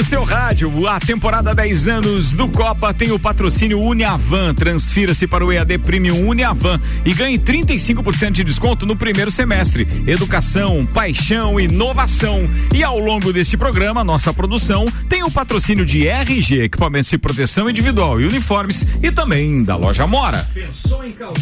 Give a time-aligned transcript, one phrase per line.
[0.00, 0.86] no seu rádio.
[0.88, 4.54] A temporada 10 anos do Copa tem o patrocínio Uniavan.
[4.54, 9.86] Transfira-se para o EAD Premium Uniavan e ganhe 35% de desconto no primeiro semestre.
[10.06, 12.42] Educação, paixão, inovação.
[12.74, 17.68] E ao longo deste programa, nossa produção tem o patrocínio de RG, equipamentos de proteção
[17.68, 20.48] individual e uniformes e também da loja Mora.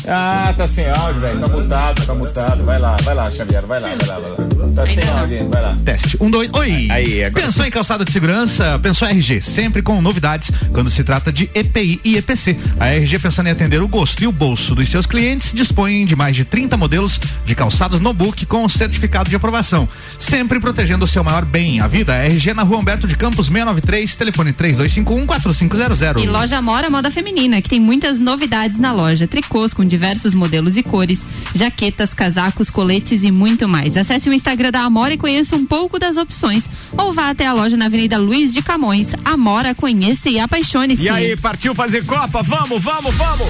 [0.09, 1.41] Ah, tá sem áudio, velho.
[1.41, 2.65] Tá mutado, tá mutado.
[2.65, 4.68] Vai lá, vai lá, Xavier, vai lá, vai lá, vai lá.
[4.75, 5.77] Tá sem áudio, vai lá.
[5.85, 6.17] Teste.
[6.21, 6.89] Um, dois, oi.
[6.91, 8.79] Aí, agora Pensou em calçada de segurança?
[8.79, 12.57] Pensou RG, sempre com novidades quando se trata de EPI e EPC.
[12.79, 16.15] A RG pensando em atender o gosto e o bolso dos seus clientes, dispõe de
[16.15, 19.89] mais de 30 modelos de calçados no book com certificado de aprovação.
[20.19, 22.15] Sempre protegendo o seu maior bem, a vida.
[22.15, 26.23] A RG na rua Humberto de Campos 693, telefone 3251 4500.
[26.23, 29.27] E loja Mora Moda Feminina, que tem muitas novidades na loja.
[29.27, 33.97] Tricôs com diversos modelos e cores, jaquetas, casacos, coletes e muito mais.
[33.97, 36.65] Acesse o Instagram da Amora e conheça um pouco das opções.
[36.97, 39.11] Ou vá até a loja na Avenida Luiz de Camões.
[39.25, 41.03] Amora, conheça e apaixone-se.
[41.03, 42.43] E aí, partiu fazer Copa?
[42.43, 43.49] Vamos, vamos, vamos!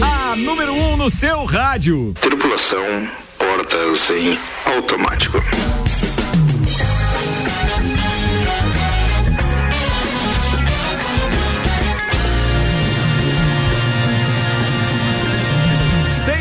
[0.00, 2.14] A número 1 um no seu rádio.
[2.20, 5.38] Tripulação, portas em automático.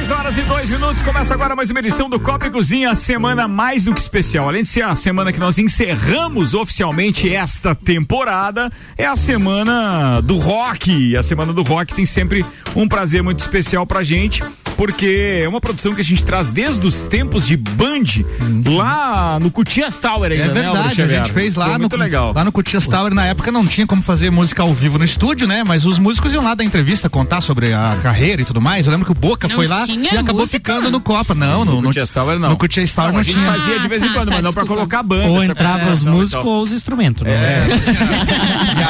[0.07, 3.45] Seis horas e dois minutos, começa agora mais uma edição do Copa e Cozinha, semana
[3.45, 4.47] mais do que especial.
[4.47, 10.37] Além de ser a semana que nós encerramos oficialmente esta temporada, é a semana do
[10.37, 11.17] rock.
[11.17, 14.41] A semana do rock tem sempre um prazer muito especial pra gente,
[14.77, 18.23] porque é uma produção que a gente traz desde os tempos de Band,
[18.65, 21.79] lá no Cutias Tower ainda, É né, verdade, Álvaro a gente fez Foi lá no,
[21.79, 22.31] muito legal.
[22.35, 23.13] lá no Cutias Tower.
[23.13, 25.63] Na época não tinha como fazer música ao vivo no estúdio, né?
[25.65, 28.85] Mas os músicos iam lá da entrevista contar sobre a carreira e tudo mais.
[28.85, 30.57] Eu lembro que o Boca Não foi lá tinha e acabou música?
[30.57, 31.33] ficando no Copa.
[31.33, 32.49] Não, no, No Cutias Tower, não.
[32.49, 33.51] No Cutias Tower não, a gente tinha.
[33.51, 34.81] fazia de vez em Ah, quando, tá, mas não pra desculpa.
[34.87, 35.27] colocar banda.
[35.27, 37.31] Ou entrava os músicos ou os instrumentos, né?
[37.33, 37.67] É.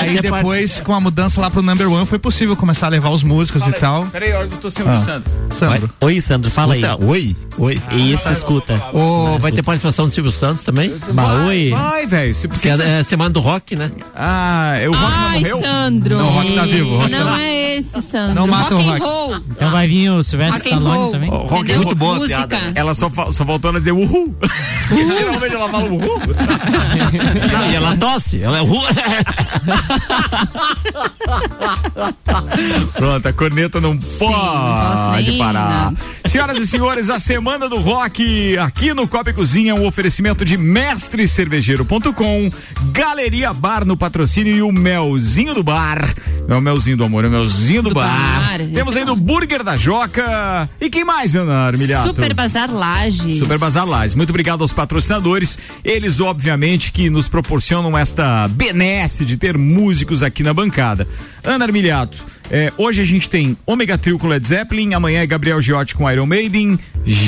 [0.08, 3.10] E aí depois, com a mudança lá pro number one, foi possível começar a levar
[3.10, 4.06] os músicos e tal.
[4.08, 5.00] Peraí, eu tô sem o Ah.
[5.00, 5.32] Sandro.
[5.52, 5.90] Sandro.
[6.02, 6.84] Oi, Sandro, fala aí.
[7.00, 7.82] Oi, oi.
[7.92, 8.82] Isso, escuta.
[8.94, 10.94] Ô, vai ter participação do Silvio Santos também?
[11.14, 11.70] Mas oi.
[11.72, 12.34] Vai, velho.
[12.36, 12.84] Se é, precisa.
[12.84, 13.92] é semana do rock, né?
[14.16, 15.60] Ah, é o Rock não Ai, morreu?
[15.62, 16.18] Sandro.
[16.18, 18.36] Não, o Rock tá vivo, o Rock Não tá- é esse, Sandro.
[18.36, 19.02] Não mata o rock and Rock.
[19.06, 19.36] roll.
[19.52, 21.12] Então vai vir o Silvestre Rock and Stallone roll.
[21.12, 21.30] também.
[21.32, 22.48] Ó, rock é muito boa a Música.
[22.48, 22.72] piada.
[22.76, 24.36] Ela só, só voltando a dizer uhul.
[24.88, 26.00] Porque geralmente ela fala uhul.
[27.54, 28.42] Não, e ela tosse.
[28.42, 28.78] Ela é ru-
[32.94, 35.94] Pronto, a corneta não pode nem parar.
[36.26, 40.58] Senhoras e senhores, a Semana do Rock aqui no Copa e Cozinha, um oferecimento de
[40.58, 42.50] mestrecervejeiro.com,
[42.92, 46.08] Galeria Bar no patrocínio e o Melzinho do Bar.
[46.48, 48.58] Não é o Melzinho do Amor, é o Melzinho do, Do bar.
[48.58, 50.70] bar, Temos ainda o Burger da Joca.
[50.80, 52.08] E quem mais, Ana Armiliato?
[52.08, 53.38] Super Bazar Lages.
[53.38, 54.16] Super Bazar Lages.
[54.16, 55.58] Muito obrigado aos patrocinadores.
[55.84, 61.08] Eles, obviamente, que nos proporcionam esta benesse de ter músicos aqui na bancada.
[61.44, 62.18] Ana Armiliato,
[62.50, 66.10] é, hoje a gente tem Omega Trio com Led Zeppelin, amanhã é Gabriel Giotti com
[66.10, 66.80] Iron Maiden,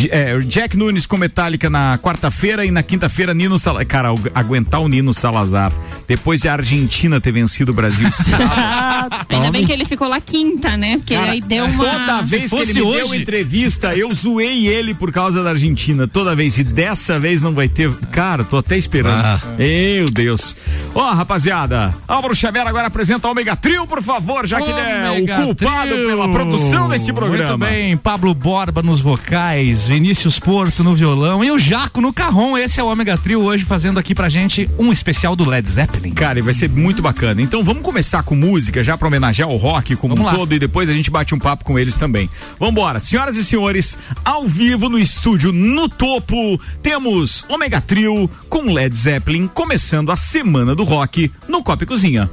[0.10, 3.86] é, Jack Nunes com Metallica na quarta-feira e na quinta-feira Nino Salazar.
[3.88, 5.72] Cara, aguentar o Nino Salazar.
[6.08, 9.26] Depois de a Argentina ter vencido o Brasil sábado.
[9.30, 10.98] Ainda bem que ele ficou lá quinta, né?
[10.98, 11.86] Porque Cara, aí deu uma.
[11.86, 16.08] Toda vez que ele me deu hoje- entrevista, eu zoei ele por causa da Argentina.
[16.08, 16.58] Toda vez.
[16.58, 17.92] E dessa vez não vai ter.
[18.12, 19.24] Cara, tô até esperando.
[19.24, 19.40] Ah.
[19.58, 20.56] Meu Deus.
[20.96, 24.80] Ó, rapaziada, Álvaro Xavier agora apresenta o Omega Trio, por favor, já que ele
[25.16, 26.08] é o culpado Trio.
[26.08, 27.58] pela produção deste programa.
[27.58, 32.58] Muito bem, Pablo Borba nos vocais, Vinícius Porto no violão e o Jaco no carrom.
[32.58, 36.12] Esse é o Omega Trio hoje fazendo aqui pra gente um especial do Led Zeppelin.
[36.12, 37.42] Cara, e vai ser muito bacana.
[37.42, 40.38] Então vamos começar com música, já pra homenagear o rock como Vamos um lá.
[40.38, 42.30] todo, e depois a gente bate um papo com eles também.
[42.60, 48.96] Vambora, senhoras e senhores, ao vivo no estúdio no topo, temos Omega Trio com Led
[48.96, 52.30] Zeppelin, começando a semana do rock no Copa Cozinha.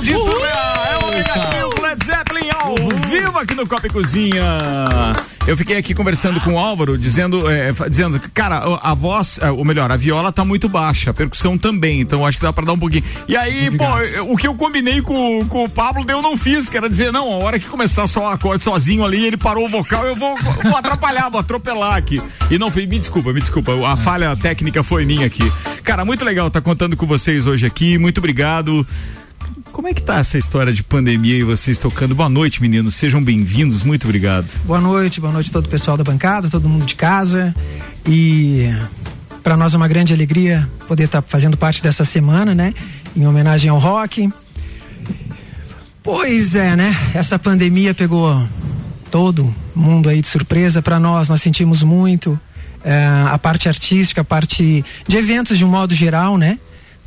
[0.00, 0.44] Aplaudir tudo.
[0.46, 2.74] É o negativo Led Zeppelin ao
[3.06, 4.42] vivo aqui no Copa e Cozinha.
[5.46, 9.64] Eu fiquei aqui conversando com o Álvaro, dizendo, é, dizendo, cara, a, voz, é, ou
[9.64, 12.72] melhor, a viola tá muito baixa, a percussão também, então acho que dá pra dar
[12.72, 13.04] um pouquinho.
[13.26, 13.84] E aí, pô,
[14.32, 17.32] o que eu combinei com, com o Pablo, eu não fiz, que era dizer, não,
[17.32, 20.36] a hora que começar só o acorde sozinho ali, ele parou o vocal, eu vou,
[20.62, 22.22] vou atrapalhar, vou atropelar aqui.
[22.50, 25.50] E não fui, me desculpa, me desculpa, a falha técnica foi minha aqui.
[25.82, 28.86] Cara, muito legal estar contando com vocês hoje aqui, muito obrigado.
[29.80, 32.14] Como é que tá essa história de pandemia e vocês tocando?
[32.14, 32.94] Boa noite, meninos.
[32.94, 33.82] Sejam bem-vindos.
[33.82, 34.46] Muito obrigado.
[34.66, 37.54] Boa noite, boa noite a todo o pessoal da bancada, todo mundo de casa.
[38.06, 38.70] E
[39.42, 42.74] para nós é uma grande alegria poder estar fazendo parte dessa semana, né?
[43.16, 44.28] Em homenagem ao rock.
[46.02, 46.94] Pois é, né?
[47.14, 48.46] Essa pandemia pegou
[49.10, 52.38] todo mundo aí de surpresa para nós, nós sentimos muito.
[52.84, 56.58] É, a parte artística, a parte de eventos de um modo geral, né?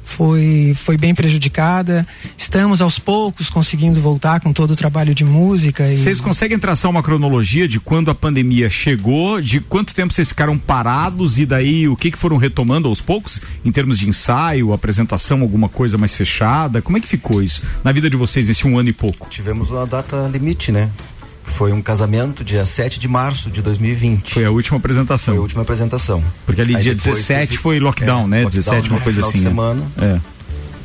[0.04, 2.06] Foi, foi bem prejudicada.
[2.38, 5.88] Estamos aos poucos conseguindo voltar com todo o trabalho de música.
[5.88, 5.98] E...
[5.98, 10.58] Vocês conseguem traçar uma cronologia de quando a pandemia chegou, de quanto tempo vocês ficaram
[10.58, 15.42] parados e daí o que que foram retomando aos poucos, em termos de ensaio, apresentação,
[15.42, 16.82] alguma coisa mais fechada?
[16.82, 19.28] Como é que ficou isso na vida de vocês nesse um ano e pouco?
[19.30, 20.90] Tivemos uma data limite, né?
[21.54, 24.34] Foi um casamento dia 7 de março de 2020.
[24.34, 25.34] Foi a última apresentação.
[25.34, 26.24] Foi a última apresentação.
[26.46, 28.42] Porque ali Aí dia depois 17 teve- foi lockdown, é, né?
[28.44, 29.50] lockdown 17, uma no coisa assim, né?
[29.50, 29.92] semana.
[30.02, 30.20] É.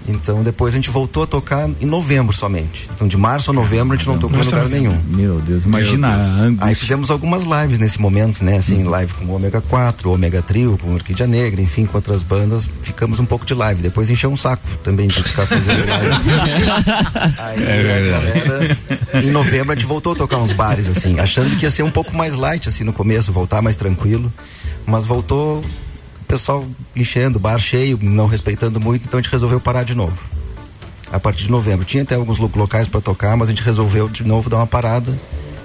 [0.08, 2.88] Então depois a gente voltou a tocar em novembro somente.
[2.94, 4.98] Então de março a novembro a gente não tocou em lugar nenhum.
[5.08, 6.28] Meu Deus, imagina Meu Deus.
[6.28, 6.66] a angústia.
[6.66, 8.58] Aí fizemos algumas lives nesse momento, né?
[8.58, 11.96] Assim, live com o Ômega 4, o Ômega Trio, com o Orquídea Negra, enfim, com
[11.98, 12.68] outras bandas.
[12.82, 13.82] Ficamos um pouco de live.
[13.82, 16.08] Depois encheu um saco também de ficar fazendo live.
[17.38, 18.78] Aí, É a galera,
[19.24, 21.90] em novembro a gente voltou a tocar uns bares, assim, achando que ia ser um
[21.90, 24.32] pouco mais light, assim, no começo, voltar mais tranquilo.
[24.86, 25.62] Mas voltou
[26.28, 26.64] pessoal
[26.94, 30.16] enchendo, bar cheio, não respeitando muito, então a gente resolveu parar de novo
[31.10, 31.86] a partir de novembro.
[31.86, 34.66] Tinha até alguns lo- locais para tocar, mas a gente resolveu de novo dar uma
[34.66, 35.18] parada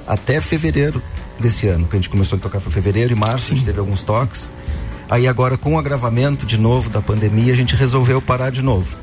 [0.08, 1.02] até fevereiro
[1.40, 3.80] desse ano, que a gente começou a tocar foi fevereiro e março, a gente teve
[3.80, 4.50] alguns toques.
[5.10, 9.03] Aí agora com o agravamento de novo da pandemia, a gente resolveu parar de novo.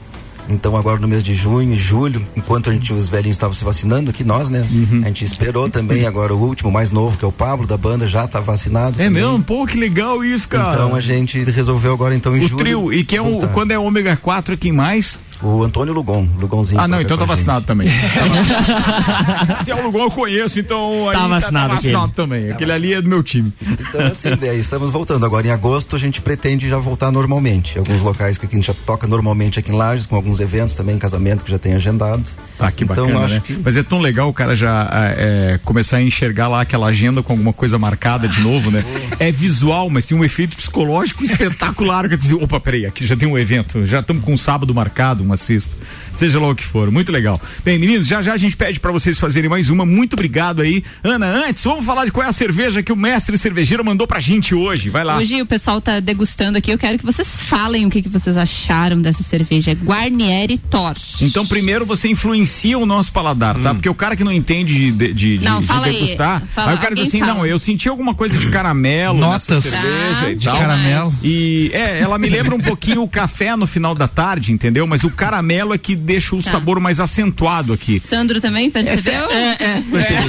[0.51, 3.65] Então agora no mês de junho e julho, enquanto a gente os velhinhos estavam se
[3.65, 4.67] vacinando aqui nós, né?
[4.71, 5.03] Uhum.
[5.05, 8.07] A gente esperou também agora o último, mais novo, que é o Pablo da banda,
[8.07, 9.01] já tá vacinado.
[9.01, 9.23] É também.
[9.23, 9.43] mesmo?
[9.43, 10.75] Pô, que legal isso, cara.
[10.75, 12.57] Então a gente resolveu agora então em o julho.
[12.57, 13.49] trio, e que é o, voltar.
[13.49, 15.19] quando é ômega 4, quem mais?
[15.43, 16.81] O Antônio Lugon, Lugonzinho.
[16.81, 17.89] Ah, não, então tá vacinado também.
[19.65, 22.15] Se é o Lugon eu conheço, então aí Tá vacinado tá vacinado aquele.
[22.15, 22.51] também.
[22.51, 23.53] Aquele ali é do meu time.
[23.63, 25.25] Então, assim, daí estamos voltando.
[25.25, 27.79] Agora, em agosto, a gente pretende já voltar normalmente.
[27.79, 30.99] Alguns locais que a gente já toca normalmente aqui em Lages, com alguns eventos também,
[30.99, 32.23] casamento que já tem agendado.
[32.59, 33.43] Ah, que então, bacana, acho né?
[33.45, 33.59] que.
[33.65, 37.23] Mas é tão legal o cara já ah, é, começar a enxergar lá aquela agenda
[37.23, 38.85] com alguma coisa marcada de novo, né?
[39.19, 42.09] É visual, mas tem um efeito psicológico espetacular.
[42.09, 45.25] Quer dizer, opa, peraí, aqui já tem um evento, já estamos com um sábado marcado,
[45.31, 45.75] uma sexta.
[46.13, 47.41] Seja lá o que for, muito legal.
[47.65, 49.87] Bem, meninos, já já a gente pede para vocês fazerem mais uma.
[49.87, 50.83] Muito obrigado aí.
[51.05, 54.19] Ana, antes, vamos falar de qual é a cerveja que o mestre cervejeiro mandou pra
[54.21, 54.91] gente hoje.
[54.91, 55.17] Vai lá.
[55.17, 58.37] Hoje o pessoal tá degustando aqui, eu quero que vocês falem o que, que vocês
[58.37, 59.73] acharam dessa cerveja.
[59.73, 60.95] Guarnieri Thor.
[61.23, 63.73] Então, primeiro você influencia o nosso paladar, tá?
[63.75, 65.95] Porque o cara que não entende de, de, de- Não, de fala aí.
[65.95, 67.35] degustar, Fala, aí o cara diz assim: fala.
[67.35, 69.71] não, eu senti alguma coisa de caramelo nessa Notas.
[69.71, 70.59] cerveja Tá, e de tal.
[70.59, 71.15] caramelo.
[71.23, 74.87] E é, ela me lembra um pouquinho o café no final da tarde, entendeu?
[74.87, 76.51] Mas o caramelo é que deixa o Tá.
[76.53, 78.01] sabor mais acentuado aqui.
[78.01, 79.31] Sandro também percebeu?
[79.31, 80.29] É, é, percebi.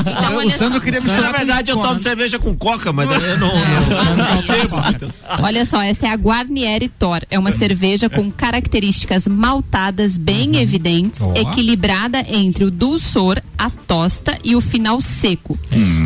[0.00, 0.84] Então, olha o Sandro só.
[0.84, 4.16] queria Na misturar verdade, eu com tomo cerveja com coca, mas daí eu não, É,
[5.38, 5.44] não.
[5.44, 7.20] Olha só, essa é a Guarnieri Thor.
[7.30, 11.32] É uma cerveja com características maltadas bem evidentes, Ó.
[11.36, 15.58] equilibrada entre o dulçor, a tosta e o final seco.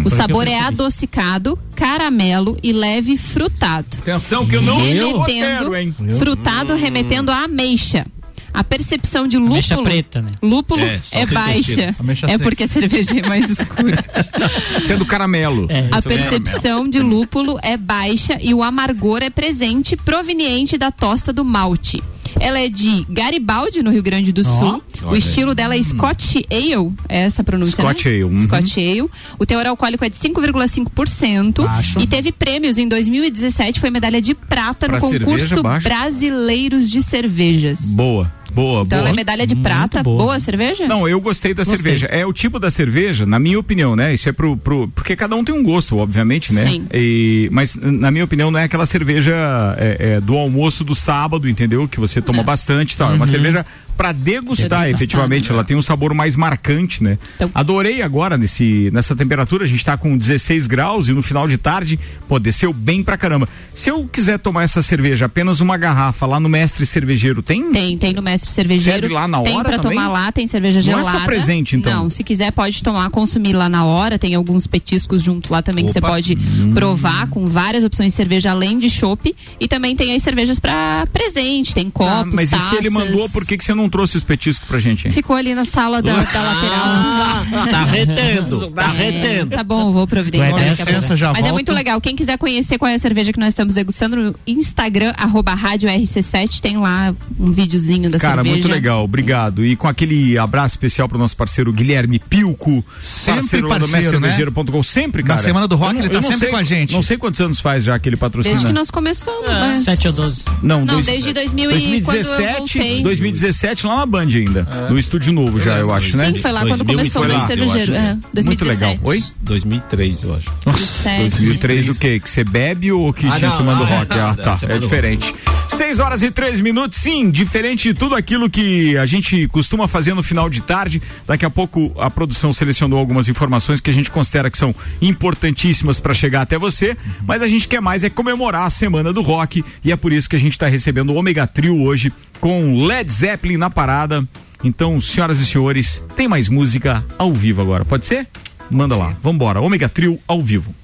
[0.04, 3.86] o sabor é adocicado, caramelo e leve frutado.
[3.98, 5.94] Atenção que eu não remetendo, quero, hein?
[6.18, 8.06] frutado remetendo à ameixa.
[8.54, 10.30] A percepção de Ameixa lúpulo, preta, né?
[10.42, 11.94] lúpulo É, é, baixa.
[11.98, 14.02] Ameixa É porque a cerveja é mais escura.
[14.82, 15.66] Sendo caramelo.
[15.68, 16.30] É, A isso mesmo.
[16.30, 22.02] percepção de lúpulo é baixa e o amargor é presente proveniente da tosta do malte.
[22.40, 24.82] Ela é de Garibaldi, no Rio Grande do Sul.
[25.04, 28.10] O estilo dela é Scotch Ale, é essa a pronúncia, Scotch né?
[28.12, 28.38] Ale, uhum.
[28.38, 29.08] Scotch Ale.
[29.38, 32.00] O teor alcoólico é de 5,5% Baixo.
[32.00, 35.88] e teve prêmios em 2017, foi medalha de prata Pra no concurso cerveja.
[35.88, 37.80] Brasileiros de Cervejas.
[37.94, 39.14] Boa, boa, Então ela boa.
[39.14, 40.24] é medalha de Muito prata, boa.
[40.24, 40.86] boa, cerveja?
[40.86, 41.76] Não, eu gostei da Gostei.
[41.76, 42.06] cerveja.
[42.06, 44.12] É o tipo da cerveja, na minha opinião, né?
[44.14, 44.88] Isso é pro, pro.
[44.88, 46.66] Porque cada um tem um gosto, obviamente, né?
[46.66, 46.86] Sim.
[46.92, 49.34] E, mas, na minha opinião, não é aquela cerveja
[49.78, 51.86] é, é, do almoço do sábado, entendeu?
[51.88, 53.12] Que você toma bastante e tal.
[53.12, 53.64] É uma cerveja
[53.96, 55.48] pra degustar, Degustar, efetivamente.
[55.48, 55.54] né?
[55.54, 57.18] Ela tem um sabor mais marcante, né?
[57.36, 59.64] Então- Adorei agora nesse, nessa temperatura.
[59.64, 61.98] A gente tá com 16 graus e no final de tarde,
[62.28, 63.48] pô, desceu bem pra caramba.
[63.72, 67.72] Se eu quiser tomar essa cerveja, apenas uma garrafa lá no Mestre Cervejeiro, tem?
[67.72, 69.00] Tem, tem no mestre cervejeiro.
[69.00, 69.98] Serve lá na tem hora pra também?
[69.98, 71.18] tomar lá, tem cerveja Não é gelada.
[71.20, 72.04] só presente, então?
[72.04, 74.18] Não, se quiser pode tomar, consumir lá na hora.
[74.18, 76.08] Tem alguns petiscos junto lá também que você Opa.
[76.08, 76.36] pode
[76.74, 79.34] provar com várias opções de cerveja além de chopp.
[79.60, 83.10] E também tem as cervejas pra presente, tem Ah, copos, mas e se ele taças.
[83.10, 85.12] mandou, por que, que você não trouxe os petiscos pra gente, hein?
[85.12, 86.84] Ficou ali na sala da, da lateral.
[86.84, 89.50] Ah, tá retendo, tá retendo.
[89.56, 90.52] Tá bom, vou providenciar.
[90.52, 92.00] Vai, licença, já Mas é muito legal.
[92.00, 95.88] Quem quiser conhecer qual é a cerveja que nós estamos degustando no Instagram, arroba rádio
[95.88, 98.54] RC7, tem lá um videozinho da Cara, cerveja.
[98.54, 99.64] muito legal, obrigado.
[99.64, 104.20] E com aquele abraço especial pro nosso parceiro Guilherme Pilco, Sempre parceiro lá do parceiro,
[104.20, 104.28] né?
[104.28, 105.42] mestrecervejeiro.com, sempre, Na cara.
[105.42, 106.92] semana do rock Eu não- ele tá não sempre sei- com a gente.
[106.92, 108.54] Não sei quantos anos faz já que ele patrocina.
[108.54, 109.80] Desde que nós começamos, né?
[109.84, 110.42] 7 ou 12.
[110.62, 114.98] Não, Não, dois- desde 2000 e quando eu 2017, 2017 lá na Band ainda, no
[114.98, 116.30] estúdio novo já, eu acho, né?
[116.30, 117.94] Sim, foi lá quando 2000 começou o Cervejeiro.
[117.94, 118.18] É, né?
[118.32, 118.46] 2017.
[118.46, 118.96] Muito legal.
[119.02, 119.22] Oi?
[119.42, 120.52] 2003, eu acho.
[120.64, 121.30] 2007.
[121.36, 122.20] 2003 o quê?
[122.20, 124.12] Que você bebe ou que Ah, tinha não, semana do rock?
[124.12, 124.58] é, Ah, é, tá.
[124.68, 125.34] É diferente.
[125.68, 130.14] 6 horas e 3 minutos, sim, diferente de tudo aquilo que a gente costuma fazer
[130.14, 131.02] no final de tarde.
[131.26, 136.00] Daqui a pouco a produção selecionou algumas informações que a gente considera que são importantíssimas
[136.00, 139.64] para chegar até você, mas a gente quer mais é comemorar a semana do rock
[139.84, 143.10] e é por isso que a gente está recebendo o Omega Trio hoje com Led
[143.10, 144.26] Zeppelin na parada.
[144.64, 148.26] Então, senhoras e senhores, tem mais música ao vivo agora, pode ser?
[148.70, 150.74] Manda lá, vambora, Omega Trio ao vivo.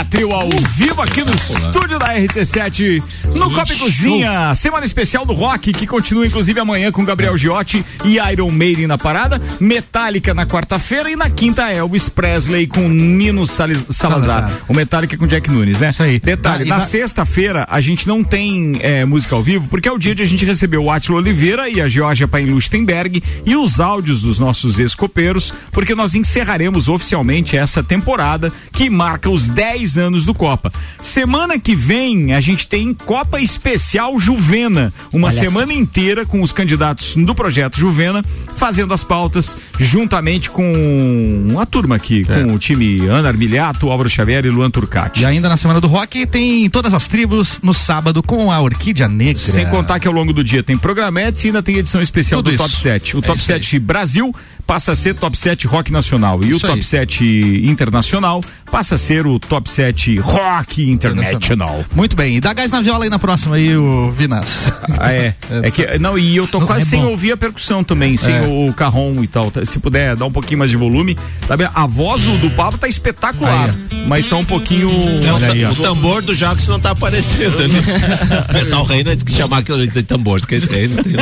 [0.00, 3.02] Trio ao vivo aqui no estúdio da RC7
[3.34, 4.54] no Copa Cozinha.
[4.54, 8.98] Semana especial do rock que continua inclusive amanhã com Gabriel Giotti e Iron Maiden na
[8.98, 9.40] parada.
[9.60, 14.48] Metallica na quarta-feira e na quinta Elvis Presley com Nino Sali- Salazar.
[14.48, 14.52] Salazar.
[14.68, 15.90] O Metallica com Jack Nunes, né?
[15.90, 16.18] Isso aí.
[16.18, 19.92] Detalhe, E na da- sexta-feira a gente não tem é, música ao vivo porque é
[19.92, 23.56] o dia de a gente receber o Átila Oliveira e a Georgia Paim Lustenberg e
[23.56, 29.98] os áudios dos nossos ex-copeiros, porque nós encerraremos oficialmente essa temporada que marca os 10
[29.98, 30.72] anos do Copa.
[31.02, 36.52] Semana que vem a gente tem Copa Especial Juvena, uma Olha semana inteira com os
[36.52, 38.22] candidatos do projeto Juvena
[38.56, 44.46] fazendo as pautas juntamente com a turma aqui, com o time Ana Armiliato, Álvaro Xavier
[44.46, 45.22] e Luan Turcati.
[45.22, 49.08] E ainda na semana do rock tem todas as tribos no sábado com a Orquídea
[49.08, 49.42] Negra.
[49.42, 52.50] Sem contar que ao longo do dia tem programetes e ainda tem edição especial Tudo
[52.50, 52.62] do isso.
[52.62, 53.16] Top 7.
[53.16, 53.58] O É Top isso aí.
[53.58, 54.34] 7 Brasil
[54.66, 56.40] passa a ser Top 7 Rock Nacional.
[56.44, 56.82] E Isso o Top aí.
[56.82, 58.40] 7 Internacional
[58.70, 61.84] passa a ser o Top 7 Rock International.
[61.94, 62.36] Muito bem.
[62.36, 64.70] E dá gás na viola aí na próxima aí, o Vinas.
[64.98, 65.34] Ah, é.
[65.62, 67.08] É que, não, e eu tô Não, quase é sem bom.
[67.08, 68.40] ouvir a percussão também, sem É.
[68.42, 69.50] o carrom e tal.
[69.50, 69.64] Tá?
[69.64, 71.16] Se puder dar um pouquinho mais de volume.
[71.48, 71.68] Tá bem?
[71.74, 73.74] A voz do, do Pablo tá espetacular,
[74.06, 74.88] mas tá um pouquinho.
[74.88, 77.72] O, Olha aí, o tambor do Jacques não tá aparecendo ali.
[78.48, 81.14] O pessoal reina diz que chamar aquilo de tambor, que esse reino tem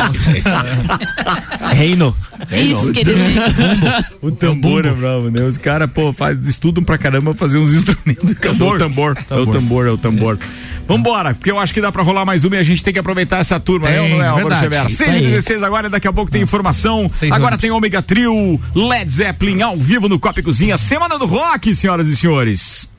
[1.75, 2.15] Reino.
[2.49, 2.59] Diz
[2.97, 3.35] eles
[4.23, 5.43] O tambor é bravo, né?
[5.43, 8.35] Os caras, pô, faz, estudam pra caramba fazer uns instrumentos.
[8.35, 8.79] Tambor.
[8.79, 9.17] Tambor.
[9.31, 10.39] É o tambor, é o tambor.
[10.91, 12.99] Vambora, porque eu acho que dá pra rolar mais uma e a gente tem que
[12.99, 14.63] aproveitar essa turma, é ou não é, Álvaro verdade.
[14.63, 14.87] Xavier?
[14.87, 15.23] Isso 6 e aí.
[15.23, 17.09] 16 agora, daqui a pouco tem informação.
[17.17, 17.61] Seis agora anos.
[17.61, 20.77] tem Ômega Trio, Led Zeppelin ao vivo no Copa e Cozinha.
[20.77, 22.91] Semana do Rock, senhoras e senhores.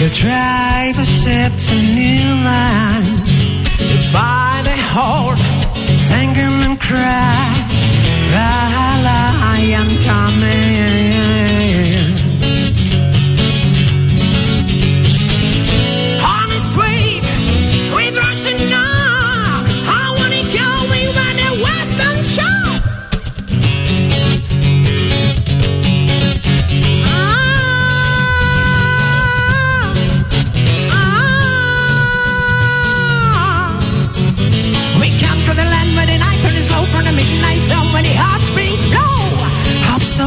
[0.00, 3.04] you drive a ship to new line.
[3.92, 5.38] Divide a horde,
[6.08, 7.48] sing and cry.
[9.40, 11.17] I am coming.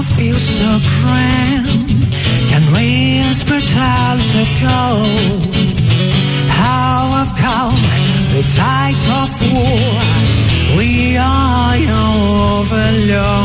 [0.01, 2.13] Feel so cramped
[2.49, 5.55] Can we whisper of gold?
[6.49, 7.75] How I've come
[8.33, 9.99] the tide of war.
[10.77, 12.11] We are your
[12.61, 13.41] overlords.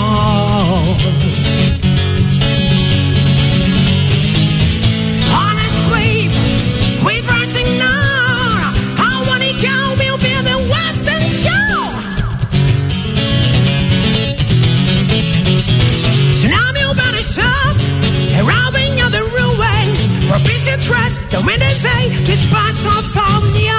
[20.66, 23.79] to trust the winning they this pass from omnia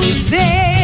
[0.00, 0.81] music.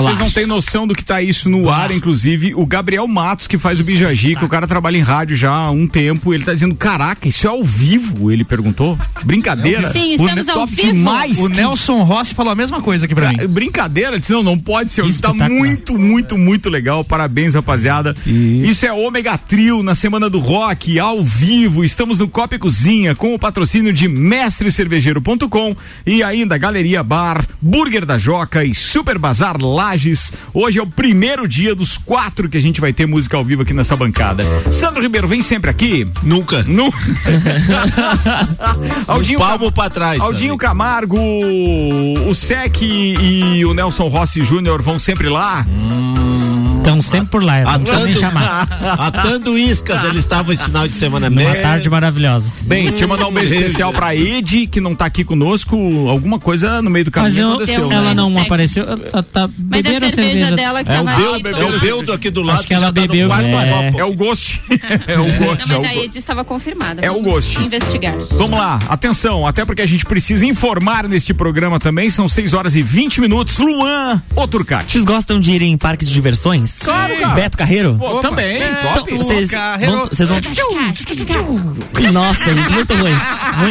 [0.00, 0.02] Espetacular.
[0.02, 3.58] Vocês não têm noção do que tá isso no ar, inclusive o Gabriel Matos, que
[3.58, 6.52] faz o Bijagi, que o cara trabalha em rádio já há um tempo, ele tá
[6.52, 8.30] dizendo, caraca, isso é ao vivo?
[8.30, 8.98] Ele perguntou.
[9.24, 9.92] Brincadeira?
[9.92, 10.88] Sim, O estamos ne- ao top vivo.
[10.92, 11.38] demais.
[11.38, 13.36] O que- Nelson Rossi falou a mesma coisa aqui pra mim.
[13.36, 15.04] Cara, Brincadeira, ele disse, não, não pode ser.
[15.06, 17.04] Isso tá muito, muito, muito legal.
[17.04, 18.14] Parabéns, rapaziada.
[18.26, 21.84] Isso é Ômega Trio na Semana do Rock, ao vivo.
[21.84, 28.04] Estamos no Copa e Cozinha com o patrocínio de mestrecervejeiro.com e ainda Galeria Bar, Burger
[28.04, 29.56] da Joca e Super Bazar
[29.88, 30.32] Lages.
[30.52, 33.62] Hoje é o primeiro dia dos quatro que a gente vai ter música ao vivo
[33.62, 34.44] aqui nessa bancada.
[34.70, 36.06] Sandro Ribeiro, vem sempre aqui.
[36.22, 36.62] Nunca.
[36.64, 36.92] No...
[39.08, 40.20] Aldinho Um palmo pra trás.
[40.20, 40.58] Aldinho Sandro.
[40.58, 45.64] Camargo, o Sec e o Nelson Rossi Júnior vão sempre lá.
[46.88, 48.66] Estão sempre por lá, não precisa nem chamar.
[48.98, 51.54] atando iscas, eles estavam esse final de semana mesmo.
[51.60, 52.50] tarde maravilhosa.
[52.62, 55.76] Bem, deixa eu mandar um beijo especial pra Ed, que não tá aqui conosco.
[56.08, 57.92] Alguma coisa no meio do Mas caminho eu, aconteceu.
[57.92, 58.14] ela né?
[58.14, 58.42] não É.
[58.42, 58.86] apareceu.
[58.86, 60.14] Tá, tá, Mas a beberam cerveja,
[60.46, 62.74] cerveja dela que É tava Bel- ali é o Beldo aqui do lado Acho que
[62.74, 63.92] ela tá bebeu, quarto é.
[63.98, 64.62] É o Ghost.
[65.06, 65.68] é o Ghost.
[65.68, 65.94] Não, é o mas a.
[66.04, 67.02] Ed estava confirmada.
[67.02, 67.60] É o Ghost.
[67.62, 68.14] investigar.
[68.32, 72.08] Vamos lá, atenção, até porque a gente precisa informar neste programa também.
[72.08, 73.58] São 6 horas e 20 minutos.
[73.58, 74.92] Luan, ô Turcati.
[74.92, 76.77] Vocês gostam de ir em parques de diversões?
[76.84, 77.34] Claro, cara.
[77.34, 77.96] Beto Carreiro?
[77.98, 78.60] Pô, também,
[78.94, 79.12] top.
[79.14, 80.38] Então, vocês vão, vocês vão...
[82.12, 83.12] Nossa, gente, muito ruim.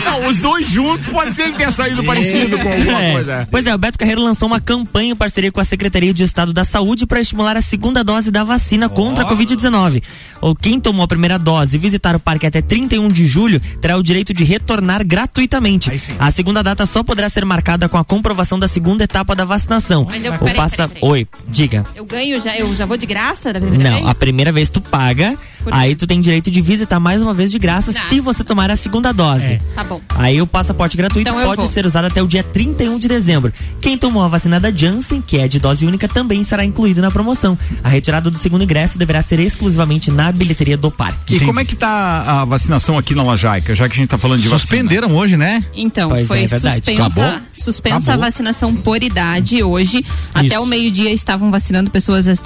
[0.06, 3.14] Não, os dois juntos pode ser que tenha saído parecido com alguma É.
[3.14, 3.48] coisa.
[3.50, 6.54] Pois é, o Beto Carreiro lançou uma campanha em parceria com a Secretaria de Estado
[6.54, 10.04] da Saúde para estimular a segunda dose da vacina contra a Covid-19.
[10.42, 13.98] Ou quem tomou a primeira dose e visitar o parque até 31 de julho terá
[13.98, 15.90] o direito de retornar gratuitamente.
[16.20, 20.06] A segunda data só poderá ser marcada com a comprovação da segunda etapa da vacinação.
[20.10, 20.88] Mas eu- o peraí, passa...
[20.88, 21.10] peraí, peraí.
[21.12, 21.84] Oi, diga.
[21.96, 24.10] Eu ganho já, eu já vou de graça da primeira Não, vez?
[24.10, 27.52] a primeira vez tu paga, Por- aí tu tem direito de visitar mais uma vez
[27.52, 28.02] de graça Tá.
[28.10, 29.60] se você tomar a segunda dose.
[29.76, 30.02] Tá bom.
[30.10, 31.72] Aí o passaporte gratuito Então pode vou.
[31.72, 33.54] ser usado até o dia 31 de dezembro.
[33.80, 37.12] Quem tomou a vacina da Janssen, que é de dose única, também será incluído na
[37.12, 37.58] promoção.
[37.84, 41.36] A retirada do segundo ingresso deverá ser exclusivamente na bilheteria do parque.
[41.36, 44.18] E como é que tá a vacinação aqui na Lajaica, já que a gente tá
[44.18, 44.60] falando de vacina?
[44.60, 45.64] Suspenderam hoje, né?
[45.76, 46.76] Então, Pois foi é, é verdade.
[46.76, 47.40] suspensa, Acabou?
[47.54, 48.20] suspensa a Acabou.
[48.26, 50.04] vacinação por idade hoje.
[50.34, 50.62] Até Isso.
[50.62, 52.42] o meio-dia estavam vacinando pessoas as-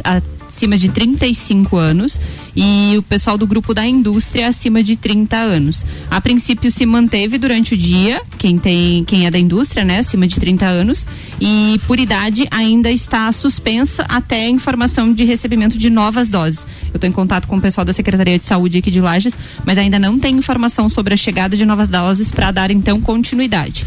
[0.61, 2.19] acima de 35 anos
[2.55, 5.83] e o pessoal do grupo da indústria acima de 30 anos.
[6.09, 10.27] A princípio se manteve durante o dia, quem tem, quem é da indústria, né, acima
[10.27, 11.03] de 30 anos,
[11.39, 16.67] e por idade ainda está suspensa até a informação de recebimento de novas doses.
[16.93, 19.33] Eu estou em contato com o pessoal da Secretaria de Saúde aqui de Lages,
[19.65, 23.83] mas ainda não tem informação sobre a chegada de novas doses para dar então continuidade.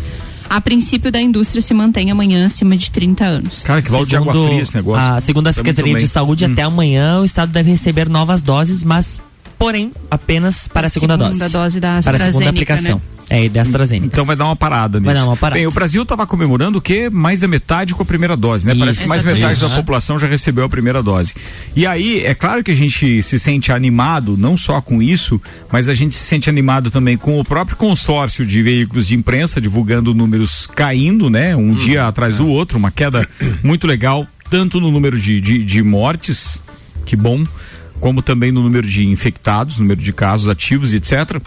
[0.48, 3.62] A princípio da indústria se mantém amanhã acima de 30 anos.
[3.64, 5.14] Cara, que balde de água Segundo fria esse negócio.
[5.14, 6.09] A, segundo a Secretaria de.
[6.09, 9.20] Saúde, até amanhã o Estado deve receber novas doses, mas,
[9.64, 12.96] porém, apenas para a segunda, segunda dose da Para a segunda AstraZeneca, aplicação.
[12.96, 13.03] né?
[13.31, 14.05] É, e da AstraZeneca.
[14.05, 15.07] Então vai dar uma parada nisso.
[15.07, 15.59] Vai dar uma parada.
[15.59, 17.09] Bem, o Brasil estava comemorando o quê?
[17.11, 18.74] Mais da metade com a primeira dose, né?
[18.74, 19.42] Parece que mais Exatamente.
[19.42, 19.77] metade da Isso.
[19.77, 21.35] população já recebeu a primeira dose.
[21.74, 25.40] E aí, é claro que a gente se sente animado, não só com isso,
[25.72, 29.59] mas a gente se sente animado também com o próprio consórcio de veículos de imprensa
[29.59, 31.57] divulgando números caindo, né?
[31.57, 33.27] Um dia atrás do outro, uma queda
[33.62, 36.62] muito legal, tanto no número de, de, de mortes,
[37.07, 37.42] que bom,
[38.04, 41.40] como também no número de infectados, número de casos ativos, etc.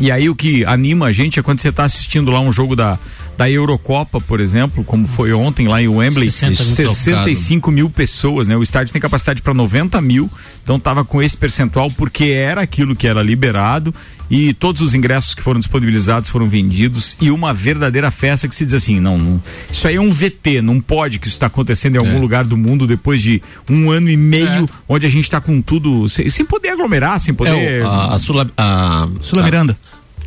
[0.00, 2.74] E aí o que anima a gente é quando você está assistindo lá um jogo
[2.74, 2.98] da,
[3.38, 8.48] da Eurocopa, por exemplo, como foi ontem lá em Wembley, 60 mil 65 mil pessoas,
[8.48, 8.56] né?
[8.56, 10.28] O estádio tem capacidade para 90 mil,
[10.60, 13.94] então tava com esse percentual porque era aquilo que era liberado
[14.28, 18.64] e todos os ingressos que foram disponibilizados foram vendidos e uma verdadeira festa que se
[18.64, 21.94] diz assim, não, não isso aí é um VT, não pode que isso está acontecendo
[21.94, 25.40] em algum lugar do mundo depois de um ano e meio onde a gente está
[25.40, 29.78] com tudo sem, sem poder aglomerar, sem poder É, a, a Sula, a, Sula Miranda.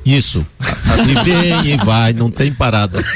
[0.05, 0.45] Isso.
[0.59, 2.99] Assim vem e vai, não tem parada.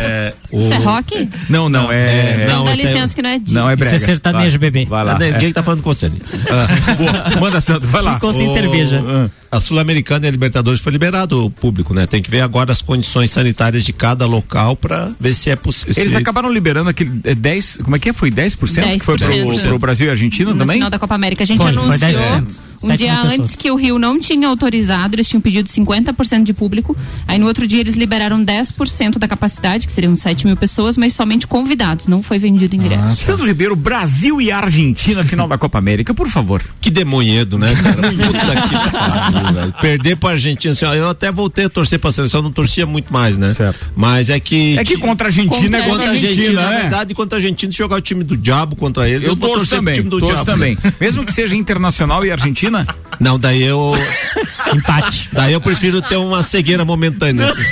[0.00, 1.28] É, o- Isso é rock?
[1.48, 2.44] Não, não, é.
[2.44, 3.54] Então dá esse é- licença que não é dia.
[3.54, 3.96] Não, é Isso brega.
[3.96, 4.86] é sertanejo, Vai, bebê.
[4.88, 5.18] Vai lá.
[5.18, 5.52] Ninguém é.
[5.52, 6.06] tá falando com você.
[6.06, 6.28] Anitta.
[6.96, 7.40] Boa.
[7.40, 8.14] Manda, Santo, vai lá.
[8.14, 9.02] Ficou sem O- cerveja.
[9.06, 9.28] Ah.
[9.52, 12.06] A Sul-Americana e a Libertadores foi liberado o público, né?
[12.06, 16.02] Tem que ver agora as condições sanitárias de cada local para ver se é possível.
[16.02, 18.14] Eles acabaram liberando aquele é, 10, como é que é?
[18.14, 19.68] Foi 10%, que foi pro, 10%.
[19.68, 20.76] pro Brasil e Argentina no também?
[20.76, 21.44] final da Copa América.
[21.44, 22.58] A gente Foi, foi anunciou 10%.
[22.82, 23.32] um dia pessoas.
[23.40, 26.96] antes que o Rio não tinha autorizado, eles tinham pedido 50% de público.
[27.28, 31.12] Aí no outro dia eles liberaram 10% da capacidade, que seriam 7 mil pessoas, mas
[31.12, 33.20] somente convidados, não foi vendido ingresso.
[33.22, 36.62] Sandro Ribeiro, Brasil e Argentina, final da Copa América, por favor.
[36.80, 38.00] Que demonhedo, né, cara?
[38.12, 39.74] Puta que pariu, velho.
[39.80, 43.12] Perder pra Argentina, assim, ó, eu até voltei a torcer pra seleção, não torcia muito
[43.12, 43.52] mais, né?
[43.54, 43.90] Certo.
[43.96, 44.78] Mas é que.
[44.78, 46.80] É que contra a Argentina é Contra a contra a Argentina, Argentina, na né?
[46.82, 49.66] verdade, contra a Argentina, se jogar o time do diabo contra eles, Eu vou torço
[49.68, 50.50] pro também, time do torço diabo.
[50.50, 50.78] também.
[51.00, 52.86] Mesmo que seja internacional e Argentina,
[53.20, 53.94] Não, daí eu.
[54.74, 55.28] Empate.
[55.32, 57.46] Daí eu prefiro ter uma cegueira momentânea.
[57.48, 57.62] assim.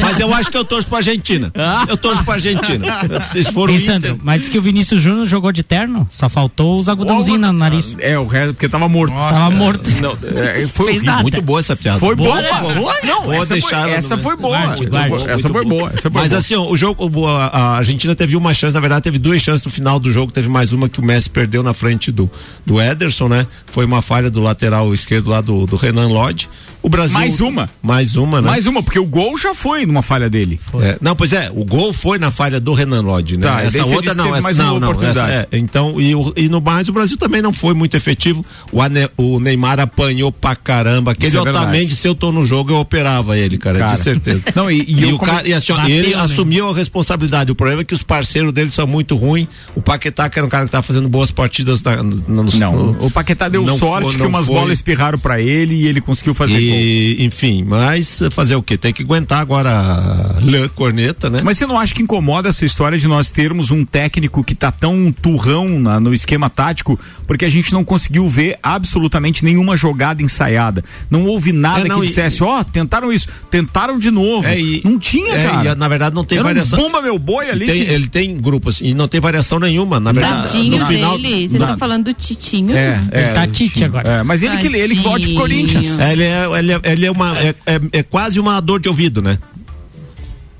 [0.00, 1.52] Mas eu acho que eu torço pra Argentina.
[1.88, 3.00] Eu torço pra Argentina.
[3.22, 3.80] Vocês foram Ei.
[3.80, 7.52] Sandro, mas diz que o Vinícius Júnior jogou de terno, só faltou os algodãozinhos no
[7.52, 7.96] nariz.
[7.98, 9.14] é o resto, porque tava morto.
[9.14, 9.90] Tava morto.
[10.00, 11.14] Não, é, foi Fez horrível.
[11.22, 11.98] Muito boa essa piada.
[11.98, 12.40] Foi boa.
[12.74, 14.56] Boa, Não, Vou essa, foi, deixar ela essa foi boa.
[14.58, 15.08] Guarde, Essa guarde.
[15.24, 15.90] foi- essa foi boa.
[15.94, 16.38] Essa foi Mas boa.
[16.38, 19.64] assim, ó, o jogo, a, a Argentina teve uma chance, na verdade, teve duas chances
[19.64, 22.30] no final do jogo, teve mais uma que o Messi perdeu na frente do,
[22.64, 23.46] do Ederson, né?
[23.66, 26.48] Foi uma falha do lateral esquerdo lá do, do Renan Lodge.
[26.82, 27.18] O Brasil.
[27.18, 27.68] Mais uma?
[27.82, 28.48] Mais uma, né?
[28.48, 30.58] Mais uma, porque o gol já foi numa falha dele.
[30.80, 33.46] É, não, pois é, o gol foi na falha do Renan Lodge, né?
[33.46, 35.30] Tá, essa outra não, essa mais não, uma não, oportunidade.
[35.30, 35.58] essa é.
[35.58, 38.44] Então, e, e no mais o Brasil também não foi muito efetivo.
[38.72, 38.80] O,
[39.22, 41.09] o Neymar apanhou pra caramba.
[41.10, 41.64] Aquele Isso é verdade.
[41.66, 43.92] Otamendi, se eu tô no jogo, eu operava ele, cara, Cara.
[43.94, 44.42] de certeza.
[44.54, 46.20] Não, e- e eu o come- cara, e assim, ó, ele né?
[46.20, 47.50] assumiu a responsabilidade.
[47.50, 49.48] O problema é que os parceiros dele são muito ruins.
[49.74, 52.72] O Paquetá, que era um cara que tava fazendo boas partidas na, na, no- Não,
[52.92, 54.54] no- o Paquetá deu sorte foi- que umas foi.
[54.54, 58.76] bolas espirraram pra ele e ele conseguiu fazer e, Enfim, mas fazer o quê?
[58.78, 61.40] Tem que aguentar agora a Corneta, né?
[61.44, 64.70] Mas você não acha que incomoda essa história de nós termos um técnico que tá
[64.70, 70.22] tão turrão na- no esquema tático, porque a gente não conseguiu ver absolutamente nenhuma jogada
[70.22, 70.84] ensaiada.
[71.10, 74.46] Não houve nada É, não, que dissesse, ó, tentaram isso, tentaram de novo.
[74.46, 75.72] É, e- não tinha, é, cara.
[75.72, 76.78] e, na verdade não tem Era um variação.
[76.78, 77.66] bomba meu boi ali.
[77.66, 80.52] tem- que- Ele tem grupos e não tem variação nenhuma, na verdade.
[80.52, 81.28] Tadinho no final, dele.
[81.48, 81.64] Vocês nada.
[81.64, 82.76] estão falando do Titinho?
[82.76, 84.08] É, é, Ele tá Tite agora.
[84.08, 85.36] é, mas ele que ele que volte pro.
[85.36, 85.98] Corinthians.
[85.98, 88.88] É, ele é, ele é, ele é uma é, é- é quase uma dor de
[88.88, 89.38] ouvido, né?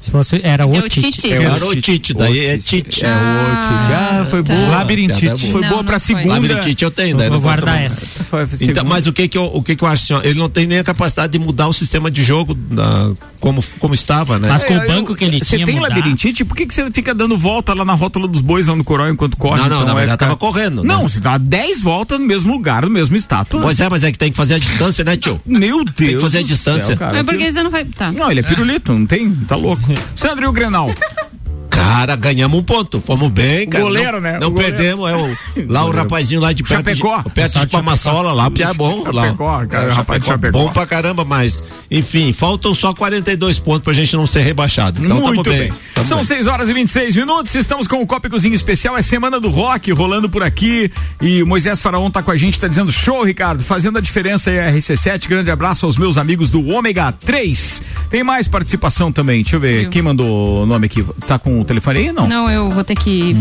[0.00, 1.12] Se fosse, era o É Tite.
[1.12, 1.32] Tite.
[1.32, 3.04] É o Tite, daí é Tite.
[3.04, 3.92] É o Tite.
[3.92, 4.54] Ah, foi tá.
[4.54, 4.68] boa.
[4.68, 5.50] Labirintite.
[5.52, 6.26] Foi boa não pra segunda.
[6.28, 8.06] Labirintite eu tenho, daí Vou guardar essa.
[8.24, 10.38] Foi Então, mas o que que eu, o que que eu acho assim, ó, ele
[10.38, 14.38] não tem nem a capacidade de mudar o sistema de jogo da, como, como estava,
[14.38, 14.48] né?
[14.48, 15.88] Mas com o É, banco eu- que ele Você tinha tem mudar.
[15.88, 16.46] labirintite?
[16.46, 19.10] Por que, que você fica dando volta lá na rótula dos bois lá no coral
[19.10, 19.60] enquanto corre?
[19.60, 20.94] Não, não, então na verdade ficar- tava correndo, né?
[20.94, 23.60] Não, você dá 10 voltas no mesmo lugar, no mesmo estátua.
[23.60, 25.38] Pois é, mas é que tem que fazer a distância, né, tio?
[25.44, 26.14] Meu Deus.
[26.14, 26.96] que fazer a distância.
[26.98, 27.84] Mas por que você não vai.
[27.84, 28.10] Tá.
[28.12, 29.30] Não, ele é pirulito, não tem?
[29.46, 29.89] Tá louco.
[30.14, 30.90] Sandro e o Grenal.
[31.70, 33.00] Cara, ganhamos um ponto.
[33.00, 33.84] Fomos bem, cara.
[33.84, 34.38] goleiro, não, né?
[34.40, 34.76] Não O goleiro.
[34.76, 35.08] perdemos.
[35.10, 35.36] É o,
[35.68, 36.84] lá o rapazinho lá de perto.
[36.86, 37.22] Chapecó.
[37.22, 39.04] De, perto de Pamassola, lá, Pia é bom.
[39.12, 39.24] Lá.
[39.26, 40.58] Chapecó, cara, É, rapaz de Chapecó.
[40.58, 45.00] Bom pra caramba, mas, enfim, faltam só 42 pontos pra gente não ser rebaixado.
[45.02, 45.68] Então Muito tamo bem.
[45.70, 45.78] bem.
[45.94, 46.26] Tamo São bem.
[46.26, 47.54] 6 horas e 26 minutos.
[47.54, 48.96] Estamos com o Copa e Cozinha Especial.
[48.96, 50.90] É semana do rock rolando por aqui.
[51.20, 53.62] E o Moisés Faraon tá com a gente, tá dizendo show, Ricardo.
[53.62, 55.28] Fazendo a diferença aí, a RC7.
[55.28, 57.82] Grande abraço aos meus amigos do Ômega 3.
[58.10, 59.42] Tem mais participação também.
[59.42, 59.84] Deixa eu ver.
[59.84, 59.90] Eu.
[59.90, 61.04] Quem mandou o nome aqui?
[61.26, 62.12] Tá com o telefone aí?
[62.12, 62.26] Não.
[62.28, 63.34] Não, eu vou ter que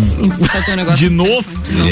[0.51, 0.97] fazer um negócio.
[0.99, 1.45] De novo,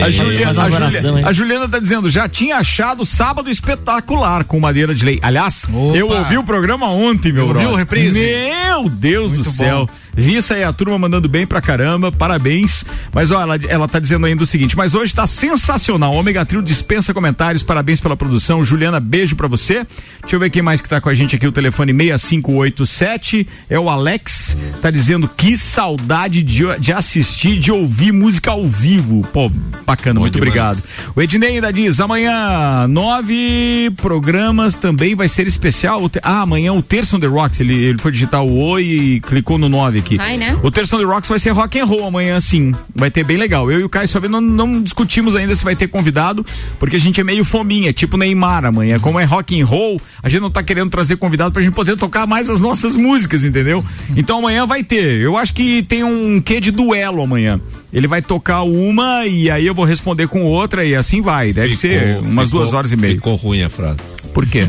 [0.04, 1.26] a, Juliana, a, Julia- oração, hein?
[1.26, 5.20] a Juliana tá dizendo, já tinha achado sábado espetacular com Madeira de Lei.
[5.22, 5.96] Aliás, Opa.
[5.98, 7.74] eu ouvi o programa ontem, meu Ouviu brother.
[7.74, 8.20] o reprise?
[8.20, 9.86] Meu Deus Muito do céu.
[9.86, 9.94] bom.
[10.18, 12.84] Vi isso aí, a turma mandando bem pra caramba, parabéns.
[13.14, 16.12] Mas ó, ela, ela tá dizendo ainda o seguinte, mas hoje tá sensacional.
[16.12, 18.64] Ômega Trio dispensa comentários, parabéns pela produção.
[18.64, 19.86] Juliana, beijo pra você.
[20.22, 23.48] Deixa eu ver quem mais que tá com a gente aqui, o telefone 6587.
[23.70, 29.22] É o Alex, tá dizendo que saudade de, de assistir, de ouvir música ao vivo.
[29.32, 29.52] Pô,
[29.86, 30.50] bacana, muito demais.
[30.50, 30.84] obrigado.
[31.16, 36.10] O Ednei ainda diz, amanhã nove programas também vai ser especial.
[36.24, 39.60] Ah, amanhã o Terço on the Rocks, ele, ele foi digitar o oi e clicou
[39.60, 40.07] no nove aqui.
[40.16, 40.58] Vai, né?
[40.64, 42.72] O Terço on the Rocks vai ser rock and roll amanhã, sim.
[42.96, 43.70] Vai ter bem legal.
[43.72, 46.46] Eu e o Caio só não, não discutimos ainda se vai ter convidado,
[46.80, 49.00] porque a gente é meio fominha, tipo Neymar amanhã.
[49.00, 51.98] Como é rock and roll, a gente não tá querendo trazer convidado pra gente poder
[51.98, 53.84] tocar mais as nossas músicas, entendeu?
[54.16, 55.20] Então amanhã vai ter.
[55.20, 57.60] Eu acho que tem um quê de duelo amanhã.
[57.92, 61.52] Ele vai tocar uma e aí eu vou responder com outra e assim vai.
[61.54, 63.16] Deve ser Ficou- umas ficou- duas horas e meia.
[63.16, 64.00] Ficou ruim a frase.
[64.34, 64.68] Por quê?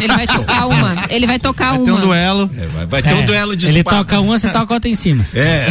[0.00, 1.04] Ele vai tocar uma.
[1.08, 1.94] Ele vai tocar Tem uma.
[1.96, 2.50] um duelo.
[2.58, 3.98] É, vai, vai ter um É, duelo de Ele espada.
[3.98, 5.24] toca uma, você toca outra em cima.
[5.34, 5.68] É,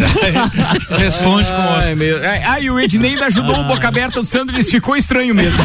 [0.97, 2.17] Responde com Ai, meu.
[2.17, 5.61] Ai, ai, e o Ednei ajudou o boca aberta do Sandro, ele ficou estranho mesmo.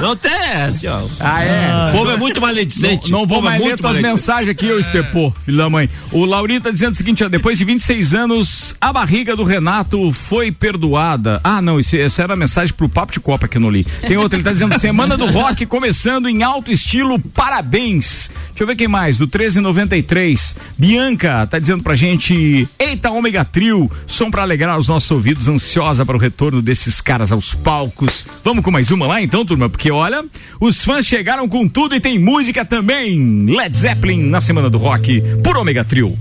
[0.00, 1.08] não tem essa, ó.
[1.20, 1.90] Ah, é?
[1.90, 3.10] O povo é muito maledicente.
[3.10, 5.88] Não, não vou é mais ler tuas mensagens aqui, ô Estepô, filho da mãe.
[6.12, 10.12] O Laurinho tá dizendo o seguinte, ó, depois de 26 anos, a barriga do Renato
[10.12, 11.40] foi perdoada.
[11.42, 13.84] Ah, não, isso, essa era a mensagem pro Papo de Copa que eu não li.
[14.06, 18.30] Tem outra, ele tá dizendo, semana do rock começando em alto estilo, parabéns.
[18.46, 20.56] Deixa eu ver quem mais, do 1393.
[20.78, 26.04] Bianca tá dizendo pra gente, eita ômega trio, som pra alegrar os nossos ouvidos, ansiosa
[26.04, 28.26] para o retorno desses caras aos palcos.
[28.44, 30.24] Vamos com mais uma lá então, turma, porque olha,
[30.60, 33.46] os fãs chegaram com tudo e tem música também.
[33.46, 36.18] Led Zeppelin na semana do rock, por ômega trio.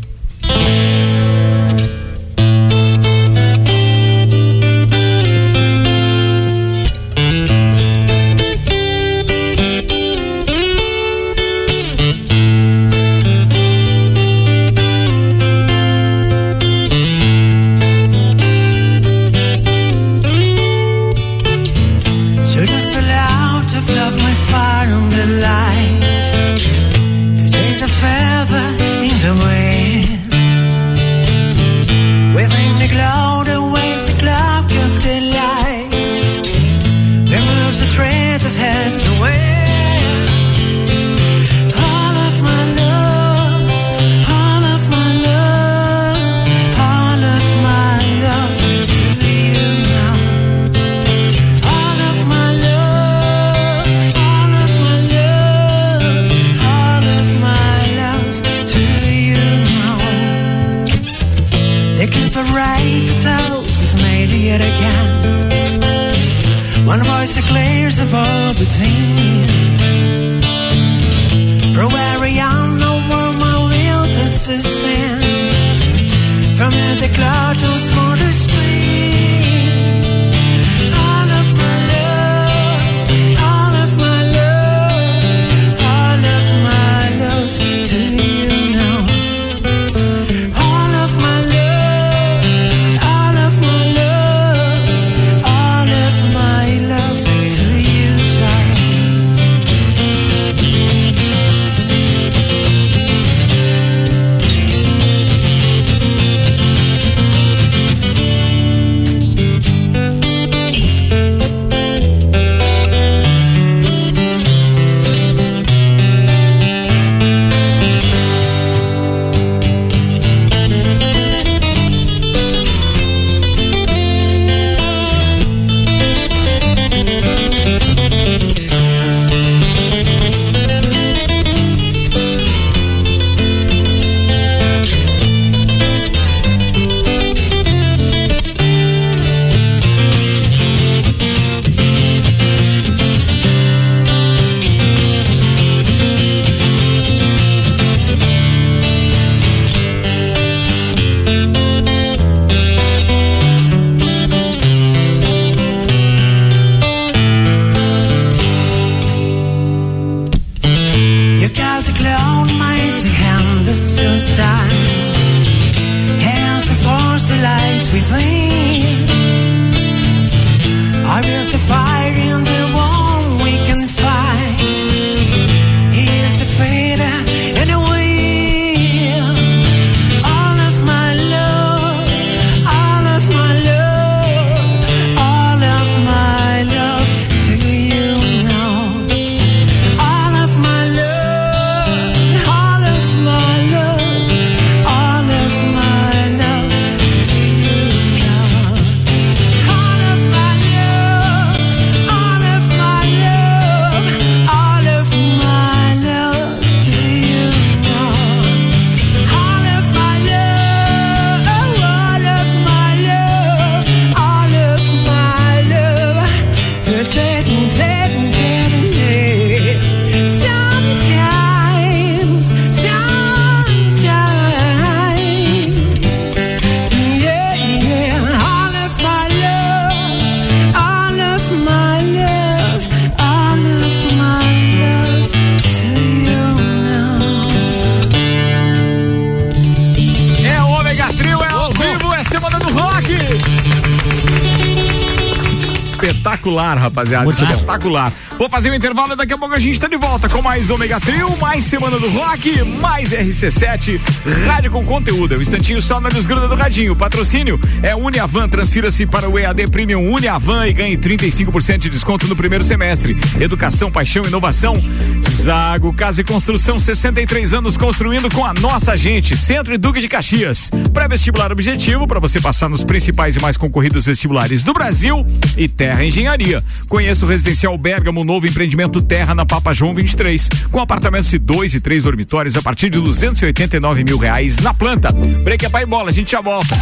[246.93, 247.23] Rapaziada.
[247.25, 248.13] Muito espetacular.
[248.43, 250.69] Vou fazer um intervalo e daqui a pouco a gente tá de volta com mais
[250.69, 254.01] Ômega Trio, mais Semana do Rock, mais RC7,
[254.45, 255.33] rádio com conteúdo.
[255.33, 256.93] É um instantinho só na desgruda do radinho.
[256.93, 258.49] Patrocínio é Uniavan.
[258.49, 263.15] Transfira-se para o EAD Premium Uniavan e ganhe 35% de desconto no primeiro semestre.
[263.39, 264.73] Educação, paixão, inovação.
[265.21, 269.37] Zago Casa e Construção, 63 anos construindo com a nossa gente.
[269.37, 270.69] Centro e Duque de Caxias.
[270.93, 275.15] Pré-vestibular objetivo para você passar nos principais e mais concorridos vestibulares do Brasil
[275.55, 276.61] e Terra Engenharia.
[276.89, 281.75] Conheça o Residencial Bergamo, novo empreendimento Terra na Papa João 23, com apartamentos de dois
[281.75, 285.11] e três dormitórios a partir de 289 mil reais na planta.
[285.43, 286.75] Break é pai bola, a gente já volta.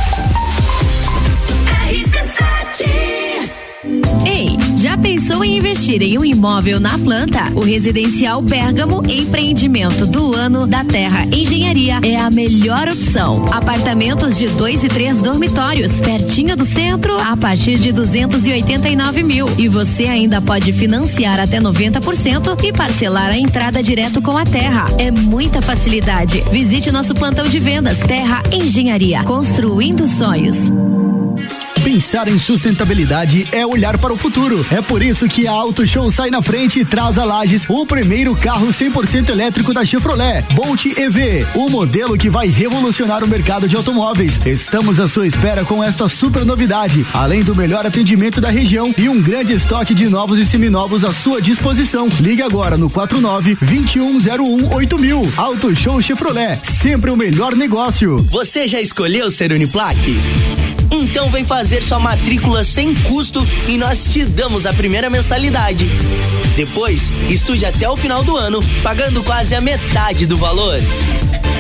[4.25, 7.51] Ei, já pensou em investir em um imóvel na planta?
[7.55, 13.45] O Residencial Bergamo, empreendimento do ano da Terra Engenharia, é a melhor opção.
[13.51, 19.45] Apartamentos de dois e três dormitórios, pertinho do centro, a partir de 289 mil.
[19.57, 24.88] E você ainda pode financiar até 90% e parcelar a entrada direto com a terra.
[24.97, 26.43] É muita facilidade.
[26.51, 30.71] Visite nosso plantão de vendas Terra Engenharia, construindo sonhos.
[31.84, 34.63] Pensar em sustentabilidade é olhar para o futuro.
[34.70, 37.86] É por isso que a Auto Show sai na frente e traz a Lages o
[37.88, 43.67] primeiro carro 100% elétrico da Chevrolet, Bolt EV, o modelo que vai revolucionar o mercado
[43.67, 44.39] de automóveis.
[44.46, 49.10] Estamos à sua espera com esta super novidade, além do melhor atendimento da região e
[49.10, 52.08] um grande estoque de novos e seminovos à sua disposição.
[52.20, 55.34] Ligue agora no 49 2101 8000.
[55.36, 58.17] Auto Show Chevrolet, sempre o melhor negócio.
[58.30, 60.22] Você já escolheu ser Uniplaque?
[60.91, 65.89] Então vem fazer sua matrícula sem custo e nós te damos a primeira mensalidade.
[66.56, 70.80] Depois, estude até o final do ano, pagando quase a metade do valor.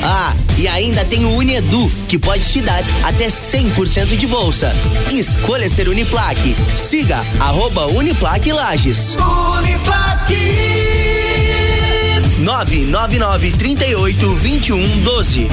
[0.03, 4.75] Ah, e ainda tem o Unedu, que pode te dar até 100% de bolsa.
[5.09, 6.55] Escolha ser Uniplaque.
[6.75, 9.15] Siga arroba Uniplaque Lages.
[9.15, 10.01] Uniplaque
[12.39, 15.47] 999 38 21 12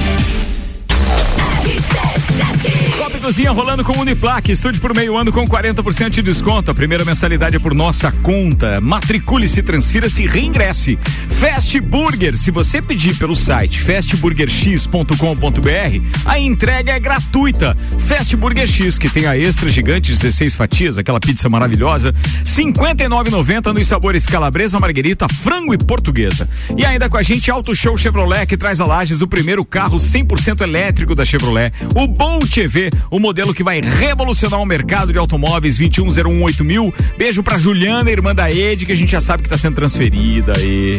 [2.99, 4.51] Copa e Cozinha rolando com Uniplaque.
[4.51, 6.73] Estude por meio ano com 40% de desconto.
[6.73, 8.81] A primeira mensalidade é por nossa conta.
[8.81, 10.99] Matricule-se, transfira-se e reingresse.
[11.39, 12.37] Fast Burger.
[12.37, 17.77] Se você pedir pelo site fastburgerx.com.br, a entrega é gratuita.
[18.01, 22.13] Fast Burger X, que tem a extra gigante, 16 fatias, aquela pizza maravilhosa,
[22.45, 26.49] 59,90 nos sabores calabresa, marguerita, frango e portuguesa.
[26.77, 29.97] E ainda com a gente, Auto Show Chevrolet, que traz a Lages o primeiro carro
[29.97, 35.19] 100% elétrico da Chevrolet, o Bolt EV, o modelo que vai revolucionar o mercado de
[35.19, 36.65] automóveis 21018000.
[36.65, 36.95] mil.
[37.17, 40.55] Beijo pra Juliana, irmã da Ed, que a gente já sabe que tá sendo transferida
[40.57, 40.99] aí.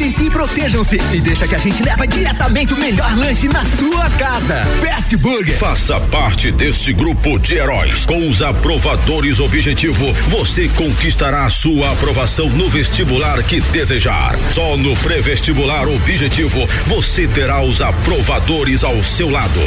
[0.00, 4.08] Cuidem-se e protejam-se e deixa que a gente leva diretamente o melhor lanche na sua
[4.12, 4.64] casa.
[4.82, 5.58] Fast Burger.
[5.58, 8.06] Faça parte deste grupo de heróis.
[8.06, 14.38] Com os aprovadores Objetivo, você conquistará sua aprovação no vestibular que desejar.
[14.54, 19.60] Só no pré-vestibular Objetivo, você terá os aprovadores ao seu lado,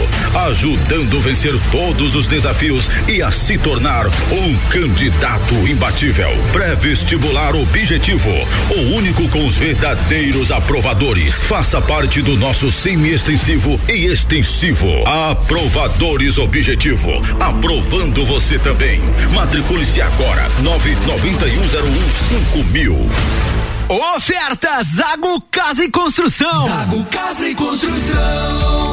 [0.47, 6.31] ajudando a vencer todos os desafios e a se tornar um candidato imbatível.
[6.51, 8.31] Pré-vestibular Objetivo,
[8.71, 11.36] o único com os verdadeiros aprovadores.
[11.36, 14.88] Faça parte do nosso semi-extensivo e extensivo.
[15.05, 19.01] Aprovadores Objetivo, aprovando você também.
[19.34, 23.09] Matricule-se agora, nove noventa e um zero um cinco mil.
[24.15, 26.67] Oferta Zago Casa e Construção.
[26.67, 28.92] Zago Casa e Construção.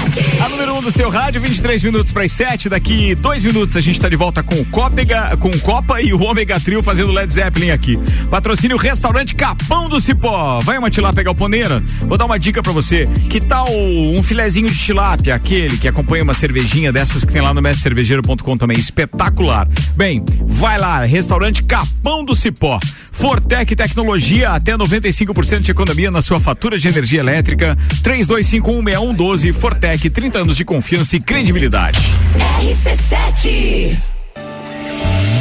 [0.43, 2.67] A número 1 um do seu rádio, 23 minutos para as 7.
[2.67, 4.65] Daqui dois minutos a gente está de volta com o
[5.37, 7.97] com o Copa e o Ômega Trio fazendo Led Zeppelin aqui.
[8.29, 10.59] Patrocínio Restaurante Capão do Cipó.
[10.61, 11.81] Vai uma lá pegar o?
[12.01, 13.07] Vou dar uma dica para você.
[13.29, 17.53] Que tal um filezinho de tilápia, aquele que acompanha uma cervejinha dessas que tem lá
[17.53, 19.67] no mestrecervejeiro.com também, espetacular.
[19.95, 22.79] Bem, vai lá, Restaurante Capão do Cipó.
[23.21, 27.77] Fortec Tecnologia, até 95% de economia na sua fatura de energia elétrica.
[28.01, 31.99] 32516112 Fortec, 30 anos de confiança e credibilidade.
[32.61, 34.10] RC7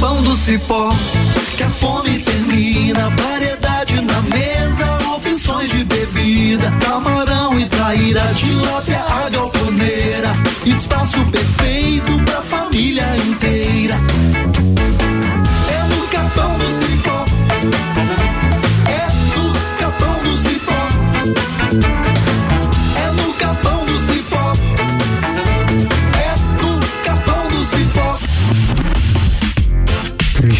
[0.00, 0.90] Capão do cipó
[1.58, 3.10] que a fome termina.
[3.10, 6.72] Variedade na mesa, opções de bebida.
[6.80, 10.30] Camarão e traíra, tilápia, a galponeira.
[10.64, 13.96] Espaço perfeito pra família inteira.
[15.68, 17.24] É no capão do cipó.
[18.88, 22.09] É no capão do cipó.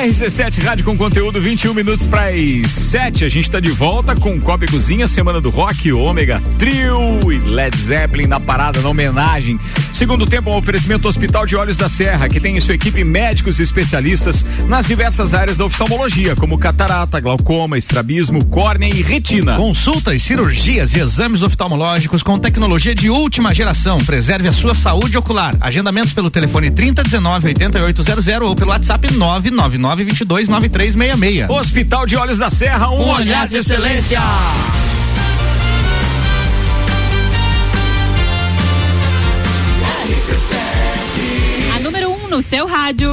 [0.00, 3.22] RC7 Rádio com conteúdo 21 minutos para as 7.
[3.22, 7.38] A gente está de volta com Copa e Cozinha, Semana do Rock, Ômega Trio e
[7.50, 9.60] Led Zeppelin na parada, na homenagem.
[9.92, 13.60] Segundo tempo, um oferecimento Hospital de Olhos da Serra, que tem em sua equipe médicos
[13.60, 19.56] e especialistas nas diversas áreas da oftalmologia, como catarata, glaucoma, estrabismo, córnea e retina.
[19.56, 23.98] Consultas, cirurgias e exames oftalmológicos com tecnologia de última geração.
[23.98, 25.54] Preserve a sua saúde ocular.
[25.60, 31.50] Agendamentos pelo telefone 3019 8800 ou pelo WhatsApp 999 22 9366.
[31.50, 34.20] Hospital de Olhos da Serra, um, olhar de excelência.
[41.74, 43.10] A número 1 um no seu rádio.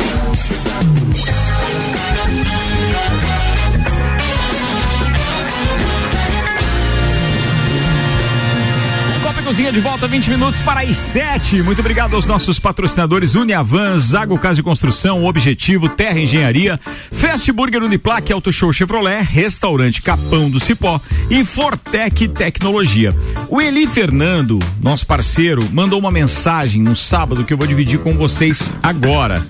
[9.47, 11.63] Copa Cozinha de volta, 20 minutos para as 7.
[11.63, 16.77] Muito obrigado aos nossos patrocinadores Uniavan, Zago Casa de Construção, Objetivo, Terra Engenharia,
[17.13, 23.11] Fast Burger Uniplaque, Auto Show Chevrolet, Restaurante Capão do Cipó e Fortec Tecnologia.
[23.47, 28.17] O Eli Fernando, nosso parceiro, mandou uma mensagem no sábado que eu vou dividir com
[28.17, 29.41] vocês agora.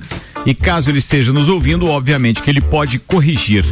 [0.47, 3.65] E caso ele esteja nos ouvindo, obviamente que ele pode corrigir.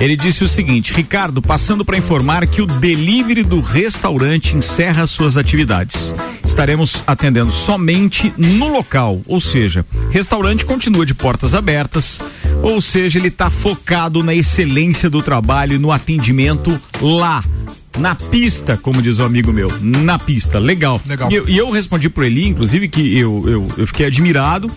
[0.00, 5.36] Ele disse o seguinte: Ricardo, passando para informar que o delivery do restaurante encerra suas
[5.36, 6.14] atividades.
[6.44, 12.20] Estaremos atendendo somente no local, ou seja, restaurante continua de portas abertas,
[12.62, 17.42] ou seja, ele está focado na excelência do trabalho e no atendimento lá.
[17.98, 21.02] Na pista, como diz o amigo meu, na pista, legal.
[21.04, 21.28] Legal.
[21.28, 24.70] E eu, e eu respondi pro Eli, inclusive, que eu, eu, eu fiquei admirado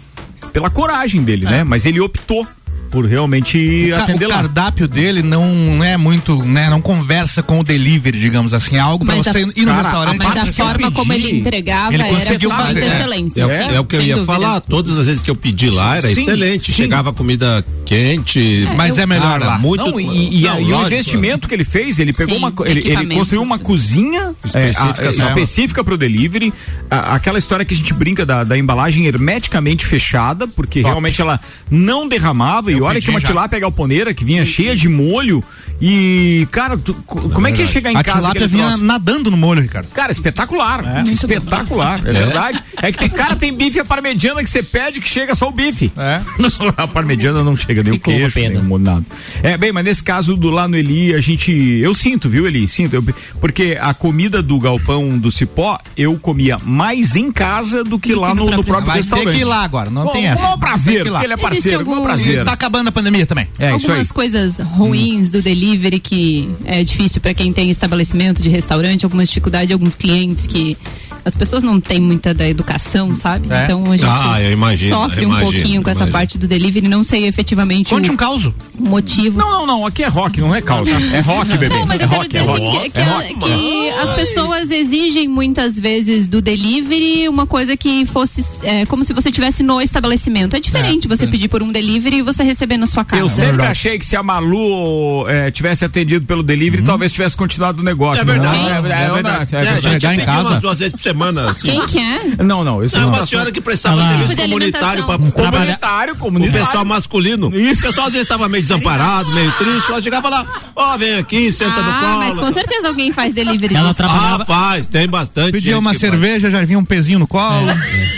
[0.53, 1.63] pela coragem dele, né?
[1.63, 2.47] Mas ele optou
[2.93, 4.35] por realmente O atender o lá.
[4.35, 9.03] cardápio dele não é muito, né, não conversa com o delivery, digamos assim, é algo
[9.03, 10.17] pra você a- ir no cara, restaurante.
[10.19, 12.95] Mas a que forma como ele entregava ele era conseguiu muita fazer, né?
[12.99, 13.41] excelência.
[13.41, 14.31] É, o- Sim, é o que eu ia dúvida.
[14.31, 14.59] falar.
[14.61, 16.65] Todas as vezes que eu pedi lá era Sim, excelente.
[16.65, 16.73] sim.
[16.73, 18.67] Chegava comida quente.
[18.77, 19.57] Mas é melhor cara, lá.
[19.57, 19.83] Muito.
[19.83, 23.57] Não, e, e e o investimento que ele fez, ele pegou uma, ele, construiu uma
[23.57, 25.27] cozinha Específica é, a- só.
[25.29, 26.53] específica pro delivery,
[26.91, 31.39] aquela história que a gente brinca da, da embalagem hermeticamente fechada, porque realmente ela
[31.71, 33.27] não derramava e olha que uma já.
[33.27, 35.43] tilápia galponeira que vinha cheia de molho
[35.85, 38.67] e cara, tu- co- como é que ia chegar em a casa tilápia aquele vinha
[38.69, 38.85] troço?
[38.85, 39.87] nadando no molho, Ricardo.
[39.89, 41.03] Cara, espetacular.
[41.11, 42.63] espetacular, é, verdade.
[42.81, 45.51] É que tem cara, tem bife à parmegiana que você pede que chega só o
[45.51, 45.91] bife.
[45.97, 46.21] É.
[46.77, 49.05] a parmegiana não chega nem Ficou o queijo, nem o nada.
[49.41, 52.65] É, bem, mas nesse caso do lá no Eli, a gente, eu sinto, viu, Eli?
[52.67, 53.03] Sinto, eu-
[53.41, 58.33] porque a comida do galpão do Cipó, eu comia mais em casa do que lá
[58.33, 59.35] no, no próprio Vai restaurante.
[59.35, 60.41] que ir lá agora, não Bom, tem essa.
[60.43, 61.19] bom Tem prazer, que ir lá.
[61.19, 62.45] porque ele é parceiro, bom algum- prazer.
[62.45, 63.47] Tá acabando a pandemia também.
[63.59, 63.97] É, isso aí.
[63.97, 69.03] Algumas coisas ruins do delivery delivery que é difícil para quem tem estabelecimento de restaurante,
[69.05, 70.77] alguma dificuldade, alguns clientes que
[71.25, 73.47] as pessoas não têm muita da educação, sabe?
[73.51, 73.63] É.
[73.63, 76.11] Então a gente Ah, imagino, sofre um imagino, pouquinho com essa imagino.
[76.11, 78.53] parte do delivery, não sei efetivamente Conte um causo.
[78.77, 79.39] motivo.
[79.39, 79.85] Não, não, não.
[79.85, 80.91] Aqui é rock, não é causa.
[80.91, 81.69] É rock, bebê.
[81.69, 82.81] Não, mas é eu quero rock, dizer é assim, rock.
[82.83, 83.35] que, que é a- rock.
[83.39, 89.13] que as pessoas exigem muitas vezes do delivery uma coisa que fosse é, como se
[89.13, 90.55] você estivesse no estabelecimento.
[90.55, 93.21] É diferente você pedir por um delivery e você receber na sua casa.
[93.21, 97.83] Eu sempre achei que se a Malu tivesse atendido pelo delivery, talvez tivesse continuado o
[97.85, 98.21] negócio.
[98.21, 98.57] É verdade.
[98.57, 99.07] Não, É, verdade.
[99.07, 100.17] não, É, é a gente verdade.
[100.25, 101.51] pediu umas duas vezes por semana.
[101.51, 101.67] Assim.
[101.67, 102.43] Quem que é?
[102.43, 102.83] Não, não.
[102.83, 105.51] Isso É não uma tá senhora que prestava Ela- serviço comunitário para alimentação.
[105.51, 106.65] Comunitário, o comunitário.
[106.65, 107.51] pessoal masculino.
[107.55, 107.79] Isso.
[107.81, 109.91] O pessoal às vezes estava meio desamparado, meio triste.
[109.91, 110.45] Ela chegava lá,
[110.75, 112.17] ó, vem aqui, senta no Ah, colo.
[112.17, 113.75] mas com certeza alguém faz delivery.
[113.75, 115.51] Ela trabalhava- Ah, faz, tem bastante.
[115.51, 115.99] Pedia uma faz.
[115.99, 117.67] cerveja, já vinha um pezinho no colo.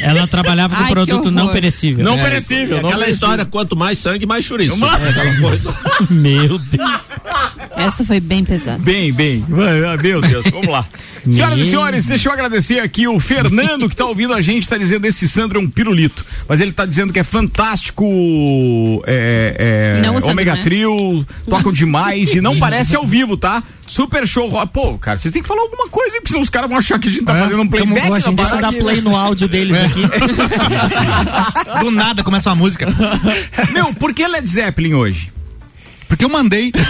[0.02, 2.04] Ela trabalhava com Ai, produto não perecível.
[2.06, 2.78] Não É, perecível.
[2.78, 4.76] é não Aquela história, quanto mais sangue, mais chouriço.
[4.76, 5.74] Uma- É aquela coisa.
[6.10, 6.92] Meu Deus.
[7.76, 8.80] Essa foi bem pesada.
[8.80, 9.43] Bem, bem.
[9.47, 10.86] Meu Deus, vamos lá.
[11.30, 14.78] Senhoras e senhores, deixa eu agradecer aqui o Fernando que tá ouvindo a gente, tá
[14.78, 16.23] dizendo esse Sandro é um pirulito.
[16.47, 18.05] Mas ele tá dizendo que é fantástico.
[19.07, 20.61] É, é, Sandro, Ômega né?
[20.61, 23.63] Trio, tocam demais e não parece ao vivo, tá?
[23.88, 24.51] Super show.
[24.67, 26.21] Pô, cara, vocês têm que falar alguma coisa, hein?
[26.21, 28.01] Porque senão os caras vão achar que a gente tá É, fazendo um playback.
[28.01, 28.36] tamo- a gente.
[28.36, 30.01] Deixa eu dar play no áudio deles aqui.
[31.82, 32.88] Do nada começa uma música.
[33.71, 35.32] Meu, por que Led Zeppelin hoje?
[36.08, 36.72] Porque eu mandei.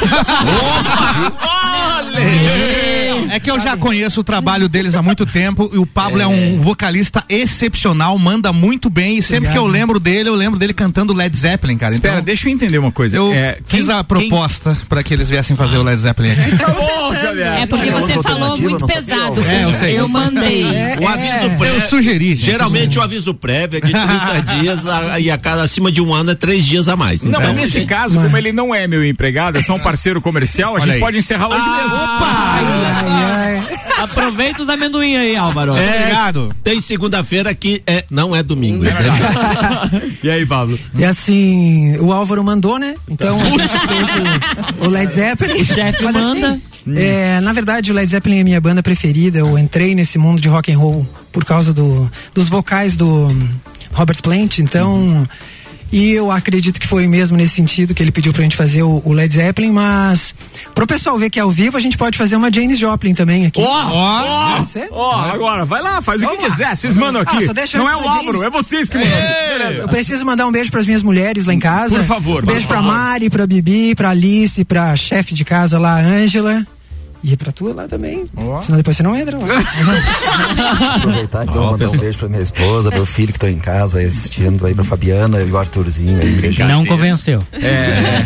[3.32, 6.28] É que eu já conheço o trabalho deles há muito tempo e o Pablo é,
[6.28, 10.74] um vocalista excepcional, manda muito bem e sempre que eu lembro dele, eu lembro dele
[10.74, 11.93] cantando Led Zeppelin, cara.
[11.93, 13.18] Espera, então, deixa eu entender uma coisa.
[13.18, 16.51] eu É, fiz quem- a proposta pra que eles viessem fazer o Led Zeppelin aqui.
[17.20, 17.61] Xavier.
[17.61, 19.43] É porque você falou muito pesado.
[19.43, 19.99] É, eu sei.
[19.99, 20.63] Eu mandei.
[20.99, 21.66] O aviso prévio.
[21.66, 22.36] Eu sugeri.
[22.36, 22.45] gente.
[22.45, 26.13] Geralmente o aviso prévio é de 30 dias a- e a cada acima de um
[26.13, 27.22] ano é três dias a mais.
[27.22, 29.80] Não, Então, mas nesse gente- caso, como ele não é meu empregado, é só um
[29.84, 31.95] parceiro comercial, a gente pode encerrar hoje mesmo.
[31.95, 33.76] Ai, ai.
[33.97, 35.76] Aproveita os amendoim aí, Álvaro.
[35.76, 36.56] É, Obrigado.
[36.64, 38.84] Tem segunda-feira que é, não é domingo.
[38.86, 38.91] É
[40.22, 40.78] E aí, Pablo?
[40.95, 42.95] E assim, o Álvaro mandou, né?
[43.08, 44.08] Então a gente fez
[44.82, 45.62] o, o Led Zeppelin.
[45.62, 46.49] O chefe Mas, manda.
[46.49, 46.62] assim,
[46.95, 49.39] é, na verdade, o Led Zeppelin é minha banda preferida.
[49.39, 53.28] Eu entrei nesse mundo de rock and roll por causa do, dos vocais do
[53.93, 54.60] Robert Plant.
[54.60, 55.28] Então,
[55.91, 59.01] e eu acredito que foi mesmo nesse sentido que ele pediu pra gente fazer o,
[59.05, 59.71] o Led Zeppelin.
[59.71, 60.33] Mas
[60.73, 63.45] pro pessoal ver que é ao vivo, a gente pode fazer uma Janis Joplin também
[63.45, 63.61] aqui.
[63.61, 66.51] Ó, ó, ó, agora, vai lá, faz o Vamos que lá.
[66.51, 67.38] quiser, vocês mandam aqui.
[67.38, 68.41] Ah, só deixa não é o Álvaro, James.
[68.43, 69.17] é vocês que mandam.
[69.57, 69.81] Beleza.
[69.81, 71.97] Eu preciso mandar um beijo pras minhas mulheres lá em casa.
[71.97, 72.91] Por favor, Um beijo pra favor.
[72.91, 76.65] Mari, pra Bibi, pra Alice, pra chefe de casa lá, Ângela.
[77.28, 78.30] E pra tua lá também.
[78.61, 79.47] Senão depois você não entra lá.
[80.97, 84.05] Aproveitar então, mandar um beijo pra minha esposa, meu filho que estão em casa aí
[84.05, 86.55] assistindo, aí pra Fabiana e o Arthurzinho aí.
[86.67, 87.41] Não convenceu.
[87.51, 88.21] É.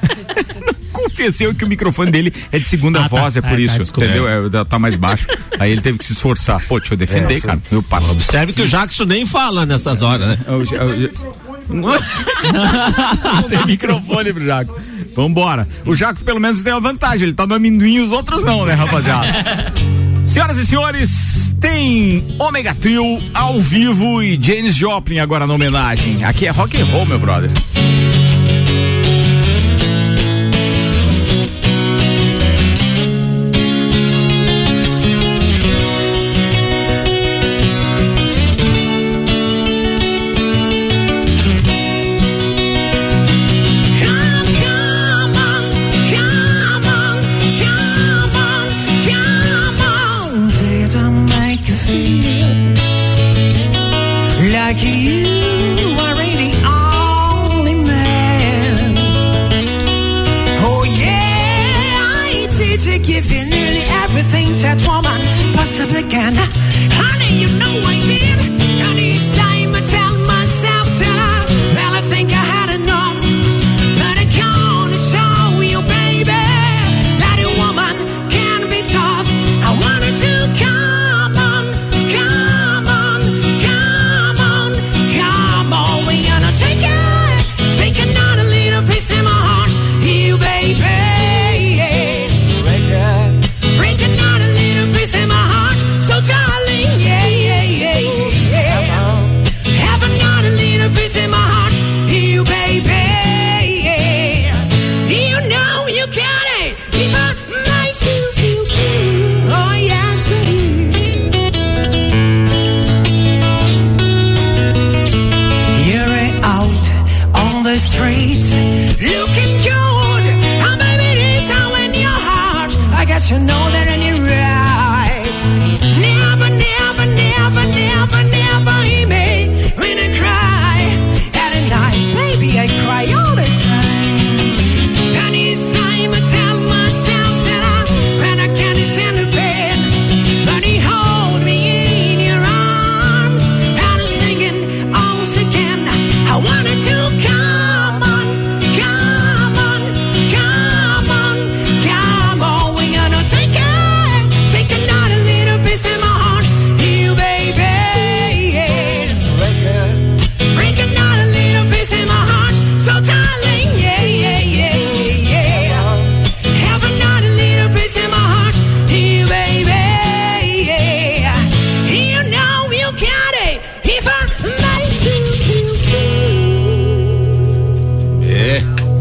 [0.92, 3.08] Confesseu que o microfone dele é de segunda Ah, tá.
[3.08, 4.06] voz, é por Ah, tá, isso, desculpa.
[4.06, 4.26] entendeu?
[4.28, 5.26] É, tá mais baixo.
[5.60, 6.58] Aí ele teve que se esforçar.
[6.66, 7.60] Pô, deixa eu defender, É, cara.
[7.70, 8.14] Meu parceiro.
[8.16, 10.38] Observe que o Jackson nem fala nessas horas, né?
[13.48, 14.80] tem microfone pro Jaco.
[15.14, 15.66] Vambora.
[15.86, 18.64] O Jaco pelo menos tem uma vantagem, ele tá no amendoim e os outros não,
[18.64, 19.26] né, rapaziada?
[20.24, 26.22] Senhoras e senhores, tem Omega Trio ao vivo e Janis Joplin agora na homenagem.
[26.24, 27.50] Aqui é rock and roll, meu brother.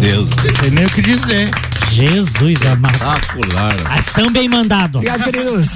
[0.10, 0.36] certeza.
[0.62, 1.69] Tem nem o que dizer.
[2.00, 2.94] Jesus amado.
[2.96, 3.76] Espetacular.
[3.98, 4.98] Ação bem mandado.
[4.98, 5.70] Obrigado, queridos.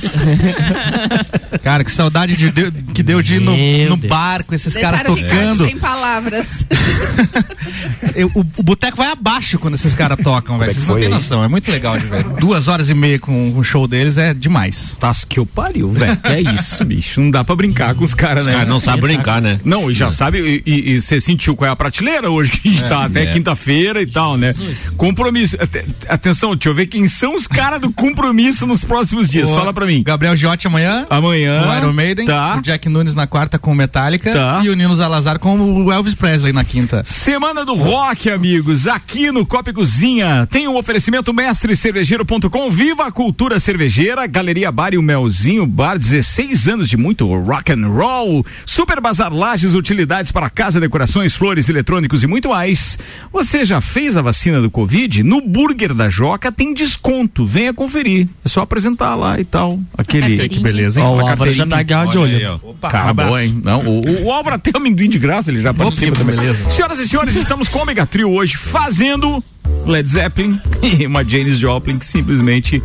[1.64, 3.52] Cara, que saudade de, de- que deu de ir no,
[3.90, 4.10] no Deus.
[4.10, 5.66] bar com esses caras Deixaram o Ricardo tocando.
[5.68, 6.48] sem palavras.
[8.16, 10.72] Eu- o, o boteco vai abaixo quando esses caras tocam, velho.
[10.72, 11.44] é Vocês não têm noção.
[11.44, 12.24] É muito legal de ver.
[12.40, 14.96] Duas horas e meia com o show deles é demais.
[15.00, 16.18] Tá que eu pariu, velho.
[16.18, 17.22] Que é isso, bicho.
[17.22, 18.52] Não dá pra brincar com os caras, né?
[18.52, 19.60] Os caras não sabem brincar, né?
[19.64, 22.86] Não, e já sabe, e- você sentiu qual é a prateleira hoje que a gente
[22.86, 23.26] tá, até É.
[23.34, 24.54] quinta-feira e tal, né?
[24.98, 25.56] Compromisso.
[25.60, 29.50] Ate- Atenção, deixa eu ver quem são os caras do compromisso nos próximos dias.
[29.50, 30.04] O Fala pra mim.
[30.04, 31.08] Gabriel Giotti amanhã.
[31.10, 31.66] Amanhã.
[31.66, 32.28] No Iron Maiden.
[32.28, 32.56] Tá.
[32.56, 34.32] O Jack Nunes na quarta com o Metallica.
[34.32, 34.62] Tá.
[34.64, 37.02] E o Nino Salazar com o Elvis Presley na quinta.
[37.04, 40.48] Semana do Rock, amigos, aqui no Copa Cozinha.
[40.52, 42.70] Tem um oferecimento mestrecervejeiro.com.
[42.70, 47.72] Viva a cultura cervejeira, Galeria Bar e o Melzinho Bar, 16 anos de muito rock
[47.72, 48.46] and roll.
[48.68, 53.00] Super Bazar Lages, utilidades para casa, decorações, flores, eletrônicos e muito mais.
[53.32, 55.24] Você já fez a vacina do Covid?
[55.24, 57.46] No Burger da Joca tem desconto.
[57.46, 58.28] Venha conferir.
[58.44, 59.80] É só apresentar lá e tal.
[59.98, 60.48] Aquele.
[60.50, 61.06] Que beleza, hein?
[61.06, 62.60] Ó, o Álvaro já tá de Olha aí, olho.
[62.64, 63.32] Opa, Cara, abraço.
[63.32, 63.62] bom, hein?
[63.64, 66.36] Não, o, o Álvaro até amendoim de graça, ele já participa também.
[66.36, 66.70] beleza.
[66.70, 69.44] Senhoras e senhores, estamos com o Omega Trio hoje fazendo
[69.86, 72.82] Led Zeppelin e uma Janis Joplin que simplesmente.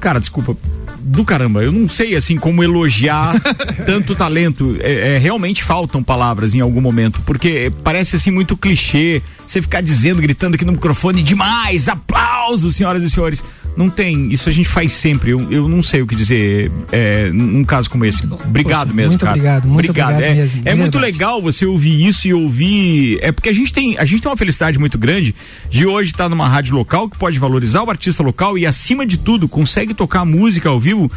[0.00, 0.56] Cara, desculpa.
[1.04, 3.34] Do caramba, eu não sei assim como elogiar
[3.84, 4.76] tanto talento.
[4.80, 9.22] É, é, realmente faltam palavras em algum momento, porque parece assim muito clichê.
[9.46, 13.42] Você ficar dizendo, gritando aqui no microfone demais, aplausos, senhoras e senhores.
[13.76, 15.30] Não tem, isso a gente faz sempre.
[15.30, 18.26] Eu, eu não sei o que dizer é, num caso como esse.
[18.26, 19.32] Obrigado Poxa, mesmo, muito cara.
[19.32, 23.18] obrigado, muito obrigado É, mesmo, é muito legal você ouvir isso e ouvir.
[23.22, 25.34] É porque a gente tem, a gente tem uma felicidade muito grande
[25.70, 29.16] de hoje estar numa rádio local que pode valorizar o artista local e, acima de
[29.16, 31.10] tudo, consegue tocar música ao vivo.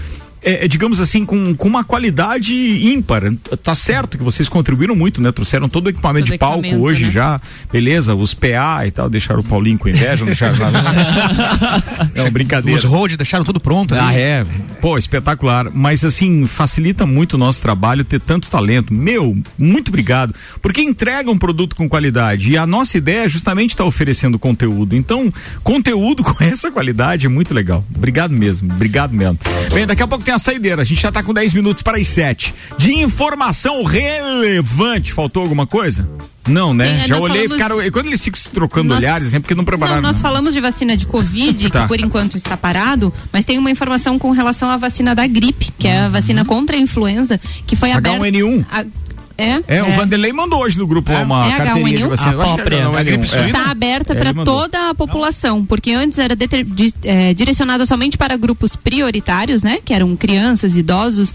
[0.45, 3.23] É, é, digamos assim, com, com uma qualidade ímpar.
[3.63, 5.31] Tá certo que vocês contribuíram muito, né?
[5.31, 7.09] Trouxeram todo o equipamento Todo de palco equipamento, hoje né?
[7.09, 7.41] já,
[7.71, 8.13] beleza?
[8.13, 10.55] Os PA e tal, deixaram o Paulinho com inveja, não deixaram.
[12.15, 12.77] Não, brincadeira.
[12.77, 13.95] Os road deixaram tudo pronto.
[13.95, 14.17] Ah, ali.
[14.17, 14.45] é.
[14.79, 15.71] Pô, espetacular.
[15.73, 18.93] Mas assim, facilita muito o nosso trabalho ter tanto talento.
[18.93, 20.33] Meu, muito obrigado.
[20.61, 22.51] Porque entrega um produto com qualidade.
[22.51, 24.95] E a nossa ideia é justamente estar oferecendo conteúdo.
[24.95, 25.33] Então,
[25.63, 27.83] conteúdo com essa qualidade é muito legal.
[27.95, 28.71] Obrigado mesmo.
[28.71, 29.39] Obrigado mesmo.
[29.73, 30.81] Bem, daqui a pouco tem a saideira.
[30.81, 32.53] A gente já tá com 10 minutos para as 7.
[32.77, 35.13] De informação relevante.
[35.13, 36.07] Faltou alguma coisa?
[36.47, 36.99] Não, né?
[36.99, 39.55] Tem, já olhei, falamos- cara, e quando eles ficam se trocando Nós- olhares, é porque
[39.55, 39.99] não prepararam.
[40.01, 40.21] Não, nós não.
[40.21, 41.81] falamos de vacina de Covid, Tá.
[41.81, 45.71] que por enquanto está parado, mas tem uma informação com relação à vacina da gripe,
[45.79, 48.19] que é a vacina contra a influenza, que foi aberta.
[48.19, 48.63] H1N1.
[49.37, 52.29] É, É, o Vanderlei mandou hoje no grupo lá uma É carteirinha de H1N1?
[52.29, 53.43] A própria, é, não, a é gripe nenhum.
[53.43, 53.47] É.
[53.47, 56.37] Está aberta É, para toda a população, porque antes era
[57.03, 59.79] eh, direcionada somente para grupos prioritários, né?
[59.83, 61.33] Que eram crianças, idosos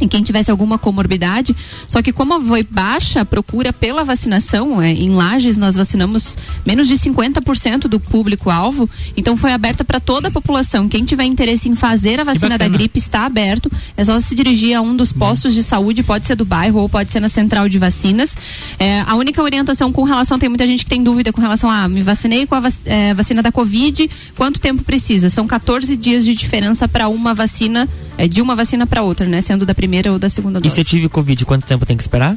[0.00, 1.54] e quem tivesse alguma comorbidade.
[1.88, 6.86] Só que como foi baixa a procura pela vacinação, eh, em Lages nós vacinamos menos
[6.88, 10.88] de 50% do público-alvo, então foi aberta para toda a população.
[10.88, 13.70] Quem tiver interesse em fazer a vacina da gripe está aberto.
[13.96, 16.88] É só se dirigir a um dos postos de saúde, pode ser do bairro ou
[16.88, 18.36] pode ser na central de vacinas.
[18.78, 21.84] É, a única orientação com relação, tem muita gente que tem dúvida com relação a,
[21.84, 25.28] ah, me vacinei com a vac- é, vacina da Covid, quanto tempo precisa?
[25.28, 29.40] São 14 dias de diferença para uma vacina, é, de uma vacina para outra, né?
[29.40, 30.74] Sendo da primeira ou da segunda E dose.
[30.74, 32.36] se eu tive Covid, quanto tempo tem que esperar?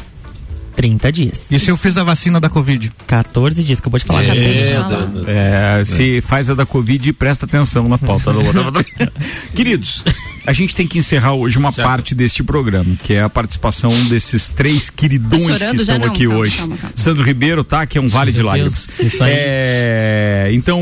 [0.76, 1.52] 30 dias.
[1.52, 2.92] E se eu fiz a vacina da Covid?
[3.06, 4.22] 14 dias, acabou de falar.
[4.22, 5.12] Acabei de falar.
[5.28, 8.86] É, se faz a da Covid e presta atenção na pauta da outra.
[9.54, 10.04] Queridos,
[10.46, 14.52] a gente tem que encerrar hoje uma parte deste programa, que é a participação desses
[14.52, 16.08] três queridões Tá que estão não?
[16.08, 16.58] aqui Calma, hoje.
[16.58, 16.96] calma, calma.
[16.96, 17.86] Sandro Ribeiro, tá?
[17.86, 18.88] Que é um vale de lágrimas.
[18.88, 19.32] Deus, isso aí.
[19.36, 20.82] É, então,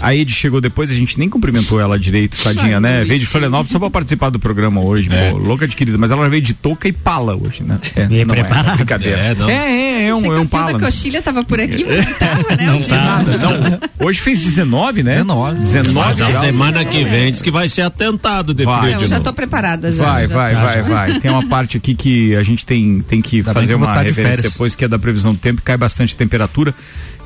[0.00, 3.04] a Ed chegou depois, a gente nem cumprimentou ela direito, tadinha, né?
[3.04, 6.28] Veio de Florianópolis só pra participar do programa hoje, pô, louca de querida, mas ela
[6.28, 7.78] veio de touca e pala hoje, né?
[7.94, 8.76] É, não é, preparada.
[8.76, 9.18] brincadeira.
[9.18, 9.48] É, não.
[9.48, 10.72] É, é, é um, é que um fio pala.
[10.72, 10.84] da né?
[10.84, 12.66] coxilha tava por aqui, mas não tava, né?
[12.66, 13.24] Não tá.
[13.98, 15.12] Não, hoje fez 19, né?
[15.12, 15.60] 19.
[15.60, 18.94] 19 Mas a semana que vem diz que vai ser atentado de Vai.
[18.94, 19.24] de já novo.
[19.30, 20.04] tô preparada já.
[20.04, 21.20] Vai, já vai, tô- vai, vai.
[21.20, 23.86] Tem uma parte aqui que a gente tem, tem que bem fazer que eu uma
[24.02, 24.52] de referência férias.
[24.52, 26.74] depois, que é da previsão do tempo, cai bastante temperatura.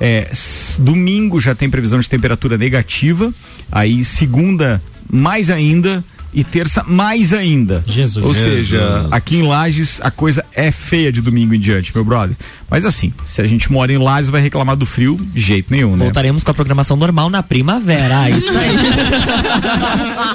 [0.01, 0.30] É,
[0.78, 3.32] domingo já tem previsão de temperatura negativa,
[3.70, 4.80] aí segunda
[5.12, 6.03] mais ainda
[6.33, 7.83] e terça mais ainda.
[7.87, 8.24] Jesus.
[8.24, 8.68] Ou Jesus.
[8.68, 12.37] seja, aqui em Lages a coisa é feia de domingo em diante, meu brother.
[12.70, 15.97] Mas assim, se a gente mora em Lages vai reclamar do frio de jeito nenhum,
[15.97, 16.05] né?
[16.05, 18.20] Voltaremos com a programação normal na primavera.
[18.20, 18.70] Ah, Isso aí.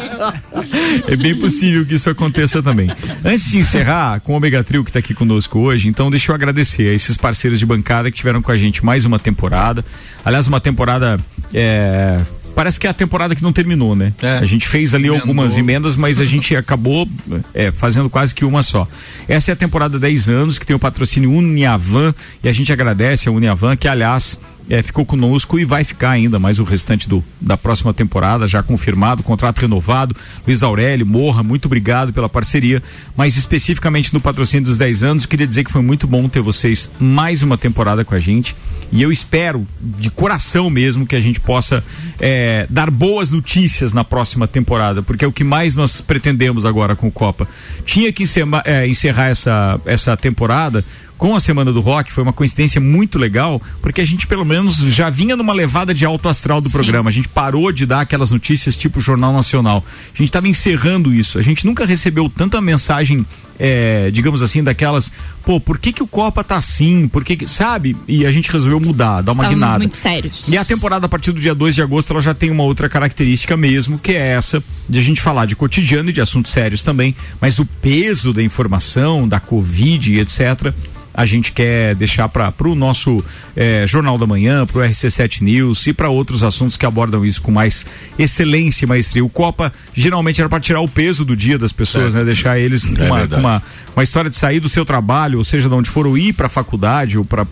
[1.07, 2.89] É bem possível que isso aconteça também.
[3.23, 6.35] Antes de encerrar com o Omega Trio que está aqui conosco hoje, então deixa eu
[6.35, 9.83] agradecer a esses parceiros de bancada que tiveram com a gente mais uma temporada.
[10.23, 11.19] Aliás, uma temporada.
[11.53, 12.19] é,
[12.55, 14.13] Parece que é a temporada que não terminou, né?
[14.21, 14.37] É.
[14.37, 15.21] A gente fez ali Emendou.
[15.21, 17.07] algumas emendas, mas a gente acabou
[17.53, 18.87] é, fazendo quase que uma só.
[19.27, 23.27] Essa é a temporada 10 anos, que tem o patrocínio Uniavan, e a gente agradece
[23.27, 24.39] a Uniavan, que aliás
[24.69, 28.63] é, ficou conosco e vai ficar ainda mais o restante do, da próxima temporada, já
[28.63, 30.15] confirmado, contrato renovado.
[30.45, 32.81] Luiz Aurélio, Morra, muito obrigado pela parceria.
[33.15, 36.91] Mas especificamente no patrocínio dos 10 anos, queria dizer que foi muito bom ter vocês
[36.99, 38.55] mais uma temporada com a gente.
[38.91, 41.83] E eu espero, de coração mesmo, que a gente possa
[42.19, 46.95] é, dar boas notícias na próxima temporada, porque é o que mais nós pretendemos agora
[46.95, 47.47] com o Copa.
[47.85, 50.83] Tinha que encerrar, é, encerrar essa, essa temporada
[51.17, 54.75] com a Semana do Rock, foi uma coincidência muito legal, porque a gente pelo menos
[54.77, 57.09] já vinha numa levada de alto astral do programa.
[57.09, 59.83] A gente parou de dar aquelas notícias tipo Jornal Nacional.
[60.13, 61.39] A gente estava encerrando isso.
[61.39, 63.25] A gente nunca recebeu tanta mensagem,
[63.57, 65.11] é, digamos assim, daquelas,
[65.45, 67.07] pô, por que que o Copa tá assim?
[67.07, 67.95] Por que, que sabe?
[68.07, 69.77] E a gente resolveu mudar, dar uma Estávamos guinada.
[69.77, 70.47] muito sérios.
[70.49, 72.89] E a temporada a partir do dia 2 de agosto ela já tem uma outra
[72.89, 76.83] característica mesmo, que é essa de a gente falar de cotidiano e de assuntos sérios
[76.83, 80.73] também, mas o peso da informação, da Covid e etc
[81.15, 83.23] a gente quer deixar para o nosso
[83.55, 87.41] eh, Jornal da Manhã, para o RC7 News e para outros assuntos que abordam isso
[87.41, 87.85] com mais
[88.19, 89.23] excelência e maestria.
[89.23, 92.17] O Copa geralmente era para tirar o peso do dia das pessoas, Certo.
[92.17, 92.25] né?
[92.25, 93.63] Deixar eles com, É uma, com uma,
[93.95, 96.47] uma história de sair do seu trabalho, ou seja, de onde for, ou ir para
[96.47, 97.47] a faculdade ou para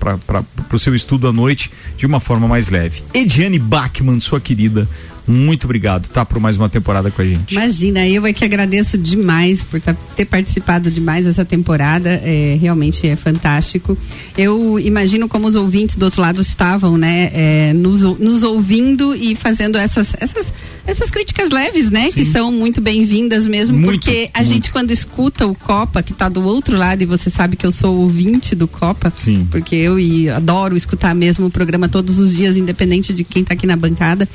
[0.71, 3.01] o seu estudo à noite de uma forma mais leve.
[3.13, 4.89] Ediane Bachmann, sua querida,
[5.27, 6.23] muito obrigado, tá?
[6.25, 7.53] Por mais uma temporada com a gente.
[7.53, 12.09] Imagina, eu é que agradeço demais por tá- ter participado demais dessa temporada.
[12.23, 13.97] É, realmente é fantástico.
[14.37, 17.31] Eu imagino como os ouvintes do outro lado estavam, né?
[17.33, 20.53] é, nos, nos ouvindo e fazendo essas, essas,
[20.85, 22.11] essas críticas leves, né?
[22.11, 24.53] Que são muito bem-vindas mesmo, Muito, porque a muito.
[24.53, 27.71] gente, quando escuta o Copa, que está do outro lado, e você sabe que eu
[27.71, 29.47] sou ouvinte do Copa, Sim.
[29.49, 33.53] porque eu e adoro escutar mesmo o programa todos os dias, independente de quem está
[33.53, 34.27] aqui na bancada.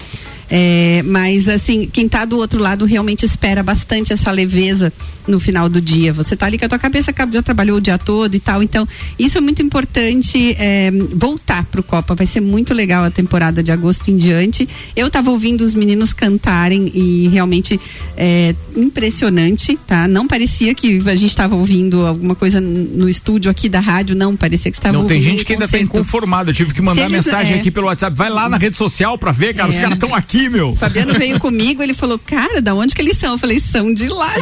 [0.51, 4.93] É, mas assim, quem está do outro lado realmente espera bastante essa leveza
[5.27, 6.11] no final do dia.
[6.15, 8.63] Você tá ali com a tua cabeça, já trabalhou o dia todo e tal.
[8.63, 8.89] Então,
[9.19, 12.15] isso é muito importante é, voltar pro Copa.
[12.15, 14.67] Vai ser muito legal a temporada de agosto em diante.
[14.97, 17.79] Eu estava ouvindo os meninos cantarem e realmente
[18.17, 20.09] é impressionante, tá?
[20.09, 24.37] Não parecia que a gente estava ouvindo alguma coisa no estúdio aqui da rádio, não
[24.37, 25.97] parecia que estava Não, tem gente que um ainda tá concerto.
[25.97, 26.51] inconformada.
[26.51, 27.61] Eu tive que mandar eles- mensagem é.
[27.61, 28.17] aqui pelo WhatsApp.
[28.17, 29.69] Vai lá na rede social pra ver, cara.
[29.69, 29.81] Os É.
[29.81, 30.71] caras estão aqui, meu.
[30.73, 33.33] O Fabiano veio comigo, ele falou, cara, da onde que eles são?
[33.33, 34.35] Eu falei, são de lá.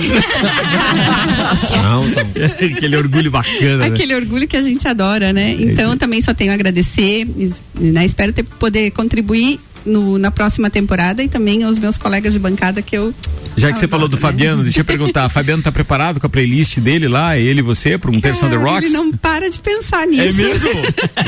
[2.75, 3.77] Aquele orgulho bacana.
[3.79, 3.87] né?
[3.87, 5.57] Aquele orgulho que a gente adora, né?
[5.59, 7.27] Então também só tenho a agradecer,
[7.75, 8.05] né?
[8.05, 12.83] Espero ter, poder contribuir no- na próxima temporada e também aos meus colegas de bancada
[12.83, 13.15] que eu
[13.57, 15.29] Já que você falou do Fabiano, deixa eu perguntar.
[15.31, 18.51] Fabiano tá preparado com a playlist dele lá, ele e você, para um Terça on
[18.51, 18.85] the Rocks?
[18.91, 20.23] ele não para de pensar nisso.
[20.23, 20.69] É mesmo?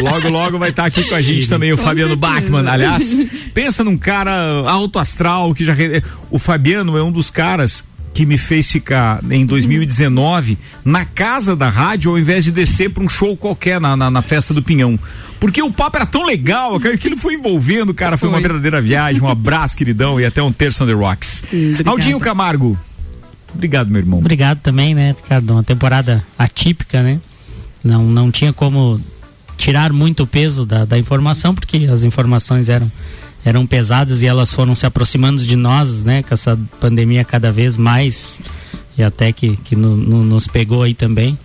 [0.00, 2.34] logo, logo vai estar aqui com a gente também o Com Fabiano certeza.
[2.40, 2.68] Bachmann.
[2.68, 4.32] Aliás, pensa num cara
[4.68, 5.74] alto astral que já.
[6.30, 11.68] O Fabiano é um dos caras que me fez ficar em 2019 na casa da
[11.68, 14.98] rádio ao invés de descer para um show qualquer na, na, na festa do Pinhão.
[15.38, 18.16] Porque o papo era tão legal, que aquilo foi envolvendo, cara.
[18.16, 19.22] Foi, uma verdadeira viagem.
[19.22, 21.44] Um abraço, queridão, e até um terço on the rocks.
[21.86, 22.76] Aldinho Camargo.
[23.54, 24.18] Obrigado, meu irmão.
[24.18, 25.52] Obrigado também, né, Ricardo?
[25.52, 27.20] Uma temporada atípica, né?
[27.82, 29.00] Não, não tinha como
[29.56, 32.90] tirar muito peso da, da informação, porque as informações eram,
[33.48, 36.22] eram pesadas e elas foram se aproximando de nós, né?
[36.22, 38.40] Com essa pandemia cada vez mais
[38.96, 41.38] e até que, que no- no- nos pegou aí também.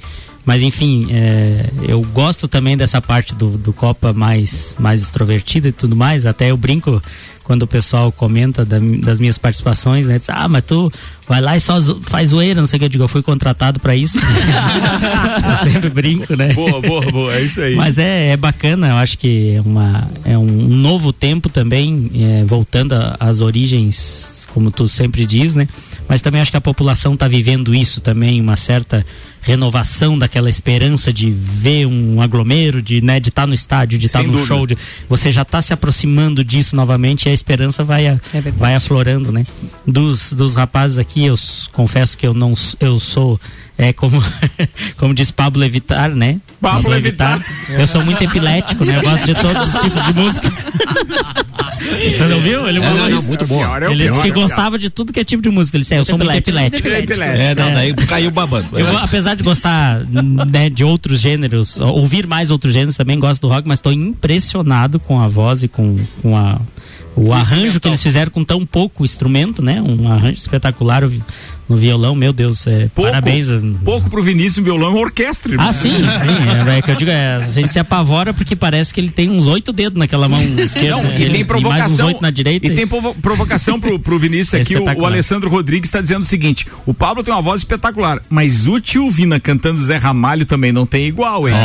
[0.45, 5.71] Mas enfim, é, eu gosto também dessa parte do, do Copa mais, mais extrovertida e
[5.71, 6.25] tudo mais.
[6.25, 7.01] Até eu brinco
[7.45, 10.17] quando o pessoal comenta da- das minhas participações, né?
[10.19, 10.91] Diz, ah, mas tu
[11.27, 12.85] vai lá e só faz zoeira, não sei o que.
[12.85, 14.17] Eu digo, eu fui contratado para isso.
[15.49, 16.53] eu sempre brinco, né?
[16.53, 17.33] Boa, boa, boa.
[17.35, 17.75] É isso aí.
[17.75, 22.43] Mas é, é bacana, eu acho que é, uma, é um novo tempo também, é,
[22.45, 25.67] voltando às origens, como tu sempre diz, né?
[26.07, 29.05] Mas também acho que a população está vivendo isso também, uma certa
[29.43, 34.19] renovação daquela esperança de ver um aglomero, de né, de estar no estádio, de estar
[34.19, 34.47] Sem no dúvida.
[34.47, 34.77] show, de,
[35.09, 38.19] você já está se aproximando disso novamente e a esperança vai, a-
[38.57, 39.45] vai aflorando, né?
[39.85, 41.35] Dos, dos rapazes aqui, eu
[41.73, 43.39] confesso que eu não eu sou
[43.77, 44.23] é como
[44.97, 46.39] como diz Pablo Evitar, né?
[46.61, 47.43] Pablo Levitar.
[47.69, 48.97] Eu sou muito epilético, né?
[48.97, 50.53] Eu gosto de todos os tipos de música.
[51.95, 52.67] Você não viu?
[52.67, 53.27] Ele É, falou não, não, isso.
[53.27, 53.63] muito bom.
[53.63, 55.77] É o Ele pior, disse que é gostava de tudo que é tipo de música.
[55.77, 56.87] Ele disse, é, eu sou muito epilético.
[56.87, 58.67] É, não, daí caiu babando.
[58.77, 63.47] Eu, apesar de gostar né, de outros gêneros, ouvir mais outros gêneros, também gosto do
[63.47, 66.59] rock, mas estou impressionado com a voz e com, com a
[67.15, 69.79] o arranjo que eles fizeram com tão pouco instrumento, né?
[69.81, 71.03] Um arranjo espetacular
[71.69, 73.47] no violão, meu Deus, é, parabéns.
[73.83, 75.55] Pouco pro Vinícius, um violão é orquestra.
[75.57, 76.69] Ah, sim, sim.
[76.71, 79.29] É, é que eu digo, é, a gente se apavora porque parece que ele tem
[79.29, 80.97] uns oito dedos naquela mão esquerda.
[80.97, 81.15] Não, né?
[81.15, 82.67] e tem mais uns provocação oito na direita.
[82.67, 84.75] E tem provo- provocação pro, pro Vinícius É aqui.
[84.75, 85.05] O, o.
[85.05, 89.09] Alessandro Rodrigues está dizendo o seguinte: o Pablo tem uma voz espetacular, mas o tio
[89.09, 91.55] Vina cantando Zé Ramalho também não tem igual, hein?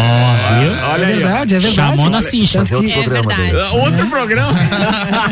[0.60, 0.72] viu?
[0.72, 1.16] Olha É aí, ó.
[1.16, 1.90] verdade, é verdade.
[1.96, 2.58] Chamou na cincha.
[2.60, 3.58] Fazer outro programa dele.
[3.60, 4.58] Ah, Outro programa?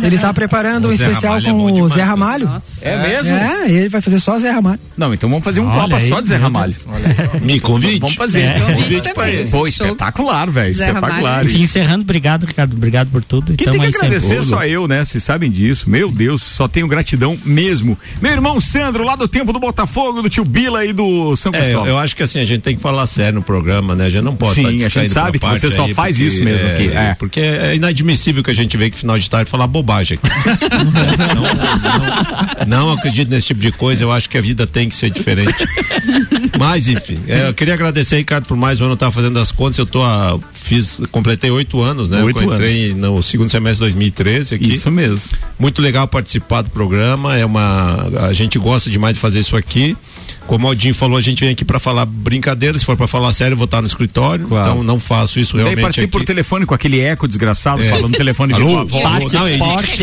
[0.02, 2.02] Ele tá preparando um O Zé especial Ramalho é com o Zé né?
[2.04, 2.62] Ramalho.
[2.82, 3.34] É mesmo?
[3.36, 4.80] É, ele vai fazer só Zé Ramalho.
[4.96, 6.72] Não, então vamos fazer um Olha copa aí, só de Zé Ramalho.
[7.42, 8.00] Me convide.
[8.00, 8.42] Vamos fazer.
[8.42, 8.60] É.
[8.60, 9.50] Convite pra ele.
[9.50, 10.70] Pô, espetacular, velho.
[10.70, 11.44] Espetacular.
[11.44, 12.74] Enfim, encerrando, obrigado, Ricardo.
[12.74, 13.54] Obrigado por tudo.
[13.54, 15.04] Quem tem que agradecer só eu, né?
[15.04, 15.88] Vocês sabem disso.
[15.88, 17.98] Meu Deus, só tenho gratidão mesmo.
[18.20, 21.56] Meu irmão Sandro, lá do tempo do Botafogo, do tio Bila e do São É,
[21.56, 21.88] eu, Cristóvão.
[21.88, 24.06] eu acho que assim, a gente tem que falar sério no programa, né?
[24.06, 26.42] A gente não pode Sim, tá a gente sabe que você só aí, faz isso
[26.42, 27.14] mesmo é, aqui, é.
[27.14, 30.28] Porque é inadmissível que a gente veja que final de tarde falar bobagem aqui.
[32.66, 34.94] não, não, não acredito nesse tipo de coisa, eu acho que a vida tem que
[34.94, 35.54] ser diferente.
[36.58, 39.78] Mas, enfim, é, eu queria agradecer, Ricardo, por mais um ano estar fazendo as contas.
[39.78, 42.22] Eu tô a, fiz, completei oito anos, né?
[42.22, 44.68] Oito entrei no segundo semestre de 2013 aqui.
[44.74, 45.30] Isso mesmo.
[45.58, 47.36] Muito legal participar do programa.
[47.36, 49.96] É uma a gente gosta demais de fazer isso aqui.
[50.46, 52.78] Como o Aldinho falou, a gente vem aqui para falar brincadeira.
[52.78, 54.46] Se for para falar sério, eu vou estar no escritório.
[54.46, 54.70] Claro.
[54.70, 56.26] Então não faço isso realmente participa por aqui.
[56.26, 57.88] telefone com aquele eco desgraçado, É.
[57.88, 58.86] falando no telefone de Alô?
[58.86, 60.02] Parte, Não, e- porte,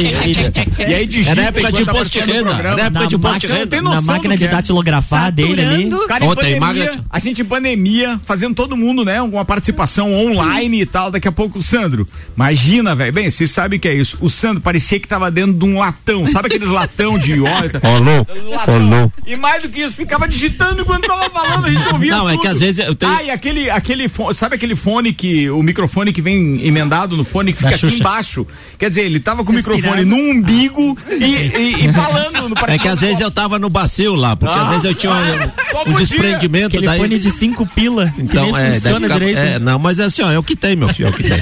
[0.80, 2.50] E aí digita É na época de tá imposto de renda.
[2.52, 3.82] É na época de imposto máquina- de renda.
[3.90, 4.48] Na máquina de é.
[4.48, 5.90] datilografar dele ali.
[6.08, 9.22] Cara, em Ô, tem pandemia, a gente em pandemia, fazendo todo mundo, né?
[9.22, 11.12] Uma participação online e tal.
[11.12, 12.08] Daqui a pouco o Sandro.
[12.36, 13.12] Imagina, velho.
[13.14, 14.18] Bem, vocês sabem o que é isso.
[14.22, 16.26] O Sandro parecia que tava dentro de um latão.
[16.28, 17.72] Sabe aqueles latão de óleo?
[18.50, 18.76] Latão.
[18.76, 19.12] Alô?
[19.26, 22.34] E mais do que isso, ficava digitando enquanto tava falando, a gente ouvia Não, é
[22.34, 22.42] tudo.
[22.42, 25.62] que às vezes eu tenho- Ah, e aquele, aquele fone, sabe aquele fone que, o
[25.64, 28.00] microfone que vem emendado no fone que Da fica aqui Xuxa.
[28.04, 28.48] embaixo?
[28.78, 29.82] Quer dizer, ele tava com o Respirando.
[29.82, 32.50] microfone no umbigo e, e- e falando.
[32.50, 34.62] No É que às vezes eu tava no bacio lá, porque Ah.
[34.64, 37.00] às vezes eu tinha um, um desprendimento Aquele daí.
[37.00, 38.12] fone de cinco pila.
[38.16, 39.38] que Então, nem é, daí funciona ficava- direito.
[39.40, 41.24] é, não, mas é assim, ó, é o que tem, meu filho, é o que
[41.24, 41.40] tem.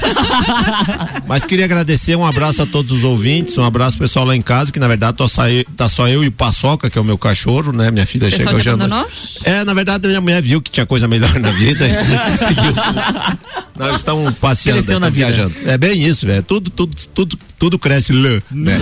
[1.26, 4.42] mas queria agradecer, um abraço a todos os ouvintes, um abraço pro pessoal lá em
[4.42, 7.00] casa, que na verdade tô só eu- tá só eu e o Paçoca, que é
[7.00, 7.90] o meu cachorro, né?
[7.90, 8.72] Minha filha chegou já.
[8.72, 9.06] abandonou?
[9.44, 11.92] É, na verdade, minha mulher viu que tinha coisa melhor na vida e
[12.30, 12.74] conseguiu.
[13.76, 15.54] Nós estamos passeando, Cresceu estamos viajando.
[15.66, 16.42] É bem isso, velho.
[16.42, 18.76] Tudo, tudo, tudo, tudo cresce lá, né?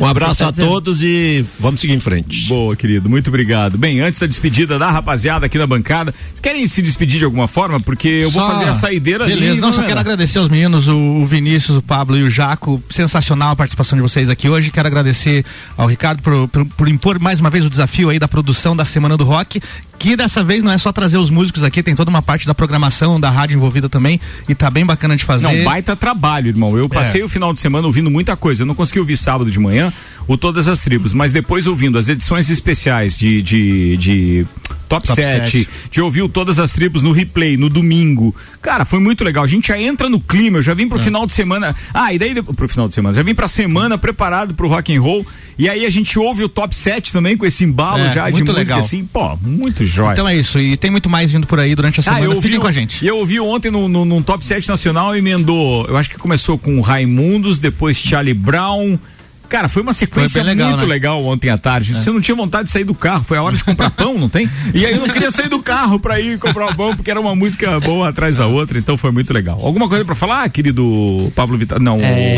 [0.00, 0.66] Um abraço tá a dizendo.
[0.66, 2.48] todos e vamos seguir em frente.
[2.48, 3.76] Boa, querido, muito obrigado.
[3.76, 7.46] Bem, antes da despedida da rapaziada aqui na bancada, vocês querem se despedir de alguma
[7.46, 7.78] forma?
[7.78, 9.60] Porque eu vou Só- fazer a saideira Beleza, ali.
[9.60, 9.86] não, só é?
[9.86, 12.82] quero agradecer aos meninos, o, o Vinícius, o Pablo e o Jaco.
[12.88, 14.70] Sensacional a participação de vocês aqui hoje.
[14.70, 15.44] Quero agradecer
[15.76, 18.86] ao Ricardo por, por, por impor mais uma vez o desafio aí da produção da
[18.86, 19.60] Semana do Rock.
[20.02, 22.52] Que dessa vez não é só trazer os músicos aqui, tem toda uma parte da
[22.54, 24.20] programação, da rádio envolvida também.
[24.48, 25.46] E tá bem bacana de fazer.
[25.46, 26.76] Não, baita trabalho, irmão.
[26.76, 27.24] Eu passei É.
[27.24, 28.62] o final de semana ouvindo muita coisa.
[28.62, 29.92] Eu não consegui ouvir sábado de manhã
[30.28, 34.46] o Todas as Tribos, mas depois ouvindo as edições especiais de, de, de
[34.88, 35.68] Top, Top 7, sete.
[35.90, 38.34] de ouvir o Todas as Tribos no replay, no domingo.
[38.60, 39.42] Cara, foi muito legal.
[39.44, 40.58] A gente já entra no clima.
[40.58, 41.02] Eu já vim pro É.
[41.02, 41.74] final de semana.
[41.94, 43.14] Ah, e daí pro final de semana.
[43.14, 45.26] Já vim pra semana preparado pro rock and roll.
[45.58, 48.32] E aí a gente ouve o Top 7 também com esse embalo É, já de
[48.32, 48.78] muito música legal.
[48.80, 49.04] assim.
[49.04, 50.12] Pô, muito jóia.
[50.12, 52.22] Então é isso, e tem muito mais vindo por aí durante a semana.
[52.22, 53.04] Ah, eu ouvi, Fiquem com a gente.
[53.04, 55.86] E eu ouvi ontem no, no, no Top 7 Nacional, emendou.
[55.86, 58.98] Eu acho que começou com Raimundos, depois Charlie Brown.
[59.52, 60.86] Cara, foi uma sequência Foi legal, muito né?
[60.86, 61.92] legal ontem à tarde.
[61.92, 64.26] Você não tinha vontade de sair do carro, foi a hora de comprar pão, não
[64.26, 64.48] tem?
[64.72, 67.20] E aí eu não queria sair do carro pra ir comprar o pão, porque era
[67.20, 69.60] uma música boa atrás da outra, então foi muito legal.
[69.62, 71.78] Alguma coisa pra falar, querido Pablo Vittar?
[71.78, 72.34] Não, É.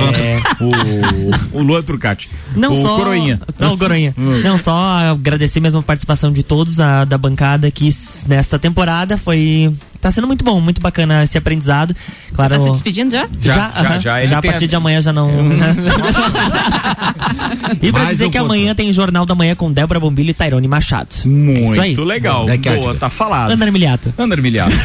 [0.61, 2.29] o, o, o Luan Trucati.
[2.57, 2.97] Não o só.
[2.97, 3.41] Coroinha.
[3.61, 4.13] Não, Coroinha.
[4.43, 4.75] Não, só
[5.13, 7.95] agradecer mesmo a participação de todos a, da bancada que
[8.27, 9.73] nesta temporada foi.
[10.05, 11.97] Tá sendo muito bom, muito bacana esse aprendizado.
[12.35, 12.59] Claro.
[12.59, 13.27] Tá se despedindo já?
[13.41, 14.21] Já, já, já.
[14.21, 15.31] Ele Já a tem partir a- de amanhã já não.
[17.81, 18.51] e pra Mais dizer um que ponto.
[18.53, 21.09] amanhã tem Jornal da Manhã com Débora Bombilho e Tairone Machado.
[21.25, 21.97] Muito Isso aí.
[21.97, 22.47] legal.
[22.51, 23.51] É que é Boa, tá falado.
[23.53, 24.13] André Miliato.
[24.19, 24.75] André Milhato.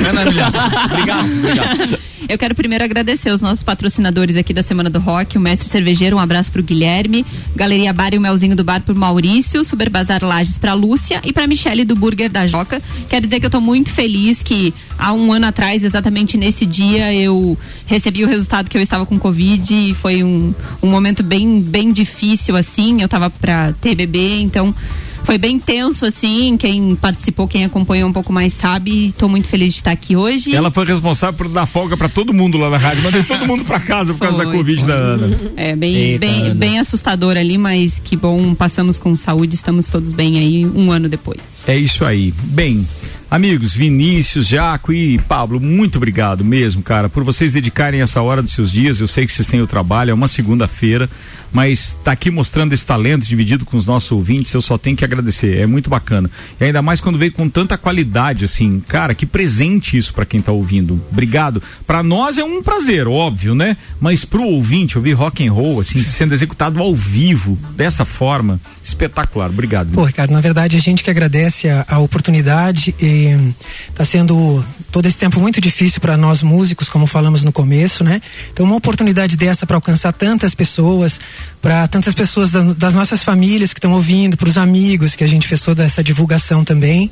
[0.89, 1.99] obrigado, obrigado.
[2.27, 6.17] Eu quero primeiro agradecer os nossos patrocinadores aqui da Semana do Rock, o Mestre Cervejeiro,
[6.17, 10.23] um abraço pro Guilherme, Galeria Bar e o Melzinho do Bar pro Maurício, Super Bazar
[10.23, 12.81] Lages pra Lúcia e pra Michele do Burger da Joca.
[13.09, 14.73] Quero dizer que eu tô muito feliz que
[15.09, 19.17] há um ano atrás, exatamente nesse dia, eu recebi o resultado que eu estava com
[19.17, 24.39] Covid e foi um, um momento bem, bem difícil, assim, eu tava pra ter bebê,
[24.39, 24.73] então
[25.23, 29.47] foi bem tenso, assim, quem participou, quem acompanhou um pouco mais sabe, e tô muito
[29.47, 30.55] feliz de estar aqui hoje.
[30.55, 33.03] Ela foi responsável por dar folga pra todo mundo lá na rádio.
[33.03, 35.39] Mandei todo mundo pra casa por causa da Foi, Covid da Ana.
[35.55, 36.55] É bem, Eita, bem, Ana.
[36.55, 41.09] bem assustador ali, mas que bom, passamos com saúde, estamos todos bem aí um ano
[41.09, 41.39] depois.
[41.67, 42.33] É isso aí.
[42.45, 42.87] Bem,
[43.31, 48.53] Amigos, Vinícius, Jaco e Pablo, muito obrigado mesmo, cara, por vocês dedicarem essa hora dos
[48.53, 48.99] seus dias.
[48.99, 51.07] Eu sei que vocês têm o trabalho, é uma segunda-feira,
[51.53, 55.05] mas tá aqui mostrando esse talento dividido com os nossos ouvintes, eu só tenho que
[55.05, 55.59] agradecer.
[55.59, 56.27] É muito bacana.
[56.59, 60.41] E ainda mais quando veio com tanta qualidade, assim, cara, que presente isso para quem
[60.41, 60.99] tá ouvindo.
[61.11, 61.61] Obrigado.
[61.85, 63.77] Para nós é um prazer, óbvio, né?
[64.01, 69.51] Mas pro ouvinte ouvir rock and roll, assim, sendo executado ao vivo, dessa forma, espetacular.
[69.51, 69.91] Obrigado.
[69.91, 73.18] Pô, Ricardo, na verdade a gente que agradece a, a oportunidade e
[73.95, 78.21] tá sendo todo esse tempo muito difícil para nós músicos, como falamos no começo, né?
[78.51, 81.19] Então uma oportunidade dessa para alcançar tantas pessoas,
[81.61, 85.27] para tantas pessoas da- das nossas famílias que estão ouvindo, para os amigos que a
[85.27, 87.09] gente fez toda essa divulgação também.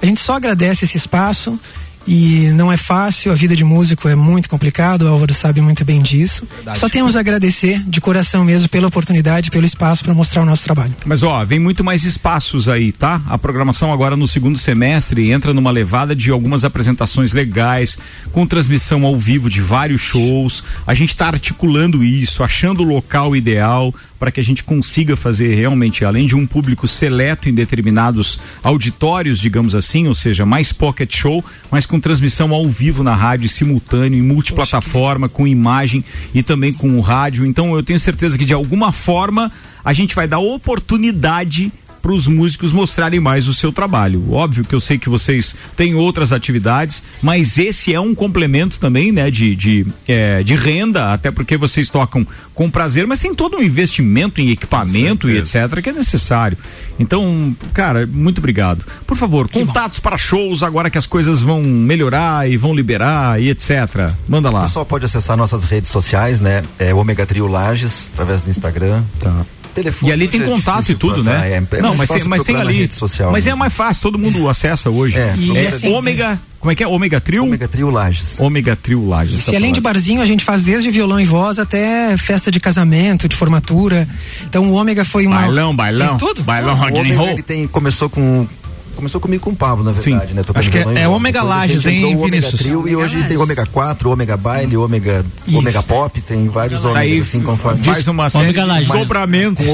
[0.00, 1.58] A gente só agradece esse espaço
[2.06, 5.84] e não é fácil, a vida de músico é muito complicado, o Álvaro sabe muito
[5.84, 6.46] bem disso.
[6.76, 10.64] Só temos a agradecer de coração mesmo pela oportunidade, pelo espaço para mostrar o nosso
[10.64, 10.94] trabalho.
[11.04, 13.20] Mas ó, vem muito mais espaços aí, tá?
[13.26, 17.98] A programação agora no segundo semestre entra numa levada de algumas apresentações legais,
[18.30, 20.62] com transmissão ao vivo de vários shows.
[20.86, 25.54] A gente está articulando isso, achando o local ideal para que a gente consiga fazer
[25.54, 31.14] realmente, além de um público seleto em determinados auditórios, digamos assim, ou seja, mais pocket
[31.14, 36.72] show, mas com transmissão ao vivo na rádio, simultâneo, em multiplataforma, com imagem e também
[36.72, 37.46] com o rádio.
[37.46, 39.50] Então eu tenho certeza que de alguma forma
[39.84, 41.72] a gente vai dar oportunidade
[42.06, 44.32] para os músicos mostrarem mais o seu trabalho.
[44.32, 49.10] Óbvio que eu sei que vocês têm outras atividades, mas esse é um complemento também,
[49.10, 53.56] né, de, de, eh, de renda, até porque vocês tocam com prazer, mas tem todo
[53.56, 55.82] um investimento em equipamento e etc.
[55.82, 56.56] que é necessário.
[56.96, 58.86] Então, cara, muito obrigado.
[59.04, 63.50] Por favor, contatos para shows agora que as coisas vão melhorar e vão liberar e
[63.50, 64.12] etc.
[64.28, 64.62] Manda O lá.
[64.62, 66.62] pessoal pode acessar nossas redes sociais, né?
[66.78, 69.02] É o Omega Trio Lages, através do Instagram.
[69.18, 69.44] Tá.
[69.76, 71.52] Telefone, E ali tem é contato e tudo, né?
[71.52, 72.78] é- é não, mas tem, mas tem ali.
[72.78, 73.58] rede social mas é mesmo.
[73.60, 75.16] mais fácil, todo mundo acessa hoje.
[75.16, 76.40] É, E É assim, ômega.
[76.58, 76.86] Como é que é?
[76.88, 77.44] Ômega Trio?
[77.44, 78.40] Omega Trio Lages.
[78.40, 79.44] Ômega Trio Lages.
[79.44, 82.58] tá E além de barzinho, a gente faz desde violão e voz até festa de
[82.58, 84.08] casamento, de formatura.
[84.44, 85.36] Então o Ômega foi uma.
[85.42, 86.16] Bailão, bailão.
[86.16, 86.42] Tem tudo?
[86.42, 87.28] Bailão, O rock and roll.
[87.28, 88.48] ele tem, começou com
[88.96, 90.42] começou comigo com o Pablo, na verdade, né?
[90.42, 91.08] Tocando Acho que é- é.
[91.08, 92.60] Ômega Lages, hein, o Ômega Vinícius?
[92.60, 97.40] Trio, e hoje tem Ômega 4, Ômega Baile, Ômega, Ômega Pop, tem vários ômegas assim
[97.40, 97.82] conforme.
[97.84, 98.88] faz uma série de Lages.
[99.06, 99.22] para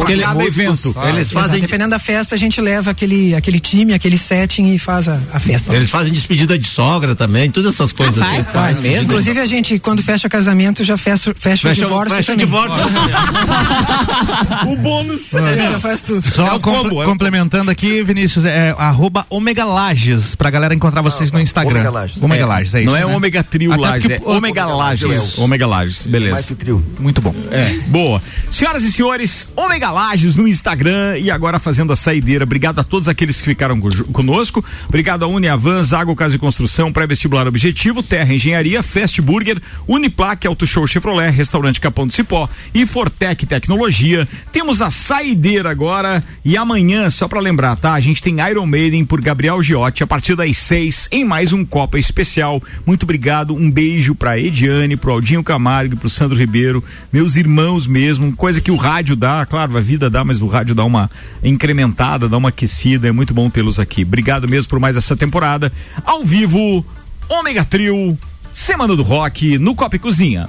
[0.02, 0.92] aquele cada evento.
[0.96, 4.74] ah, Eles Exato, fazem, Dependendo da festa, a gente leva aquele, aquele time, aquele setting
[4.74, 5.74] e faz a, a festa.
[5.74, 8.42] eles fazem despedida de sogra também, todas essas coisas assim.
[8.44, 8.84] Faz.
[8.84, 12.46] Inclusive a gente, quando fecha casamento, já fecha, fecha, o Fecha, divórcio fecha o também.
[12.46, 12.82] divórcio.
[14.72, 15.28] O bônus.
[15.30, 16.22] Já faz tudo.
[16.30, 21.02] Só É o é o complementando aqui, Vinícius, é arroba Omega Lages, pra galera encontrar
[21.02, 21.72] vocês no Instagram.
[21.74, 22.22] Ômega Lages.
[22.22, 22.90] Omega É, Lages, é isso.
[22.90, 23.14] Não é né?
[23.14, 25.08] Ômega Trio Até Lages, porque é o- Ômega Lages.
[25.08, 25.38] Lages.
[25.38, 26.42] Ômega Lages, Mais beleza.
[26.48, 26.84] que trio.
[26.98, 27.34] Muito bom.
[27.50, 28.22] É, boa.
[28.50, 32.44] Senhoras e senhores, Ômega Lages no Instagram e agora fazendo a saideira.
[32.44, 34.64] Obrigado a todos aqueles que ficaram co- conosco.
[34.88, 40.66] Obrigado a Uniavan, Zago Casa e Construção, Pré-Vestibular Objetivo, Terra Engenharia, Fast Burger, Uniplaque, Auto
[40.66, 44.26] Show Chevrolet, Restaurante Capão do Cipó e Fortec Tecnologia.
[44.52, 47.92] Temos a saideira agora e amanhã, só pra lembrar, tá?
[47.94, 51.64] A gente tem Iron Maiden por Gabriel Giotti a partir das seis em mais um
[51.64, 52.62] Copa Especial.
[52.84, 56.82] Muito obrigado, um beijo pra Ediane, pro Aldinho Camargo pro Sandro Ribeiro,
[57.12, 60.74] meus irmãos mesmo, coisa que o rádio dá, claro, a vida dá, mas o rádio
[60.74, 61.10] dá uma
[61.42, 64.02] incrementada, dá uma aquecida, é muito bom tê-los aqui.
[64.02, 65.72] Obrigado mesmo por mais essa temporada.
[66.04, 66.84] Ao vivo,
[67.28, 68.18] Ômega Trio,
[68.52, 70.48] Semana do Rock, no Copa e Cozinha.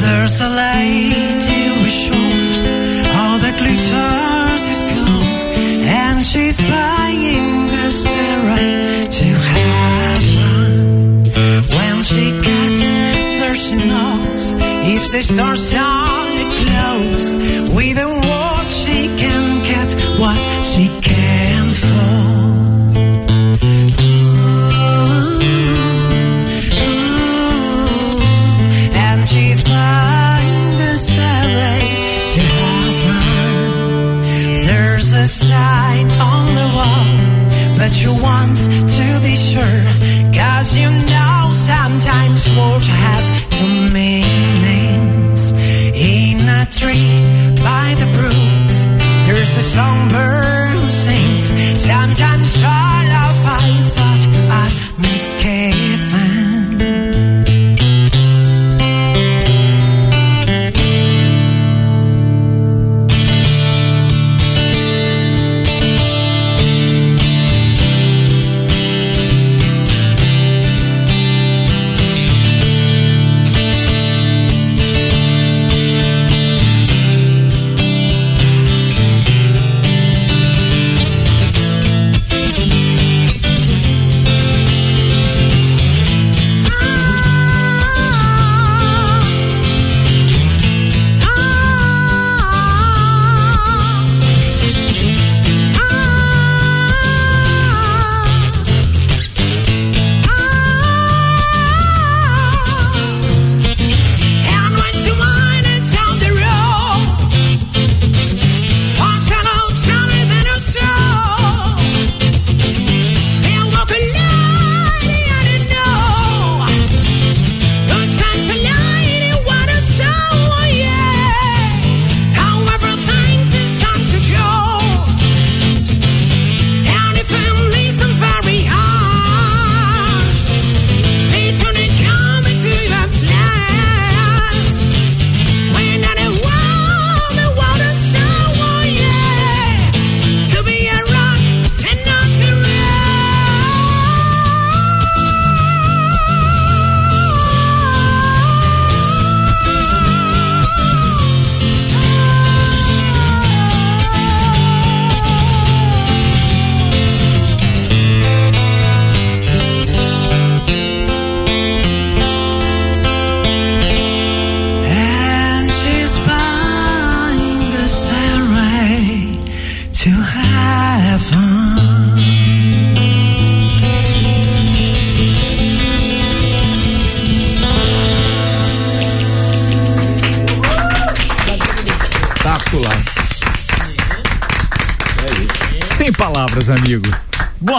[0.00, 1.21] There's a lady
[12.12, 12.80] she gets
[13.40, 14.54] there, she knows
[14.94, 16.22] if the stars are
[16.60, 17.31] close,
[37.92, 39.82] but you want to be sure,
[40.32, 44.11] cause you know sometimes words have to meanings.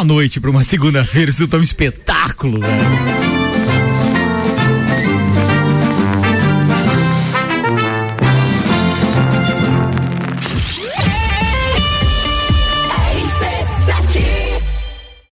[0.04, 3.43] Noite para uma segunda-feira, isso tá um espetáculo, velho.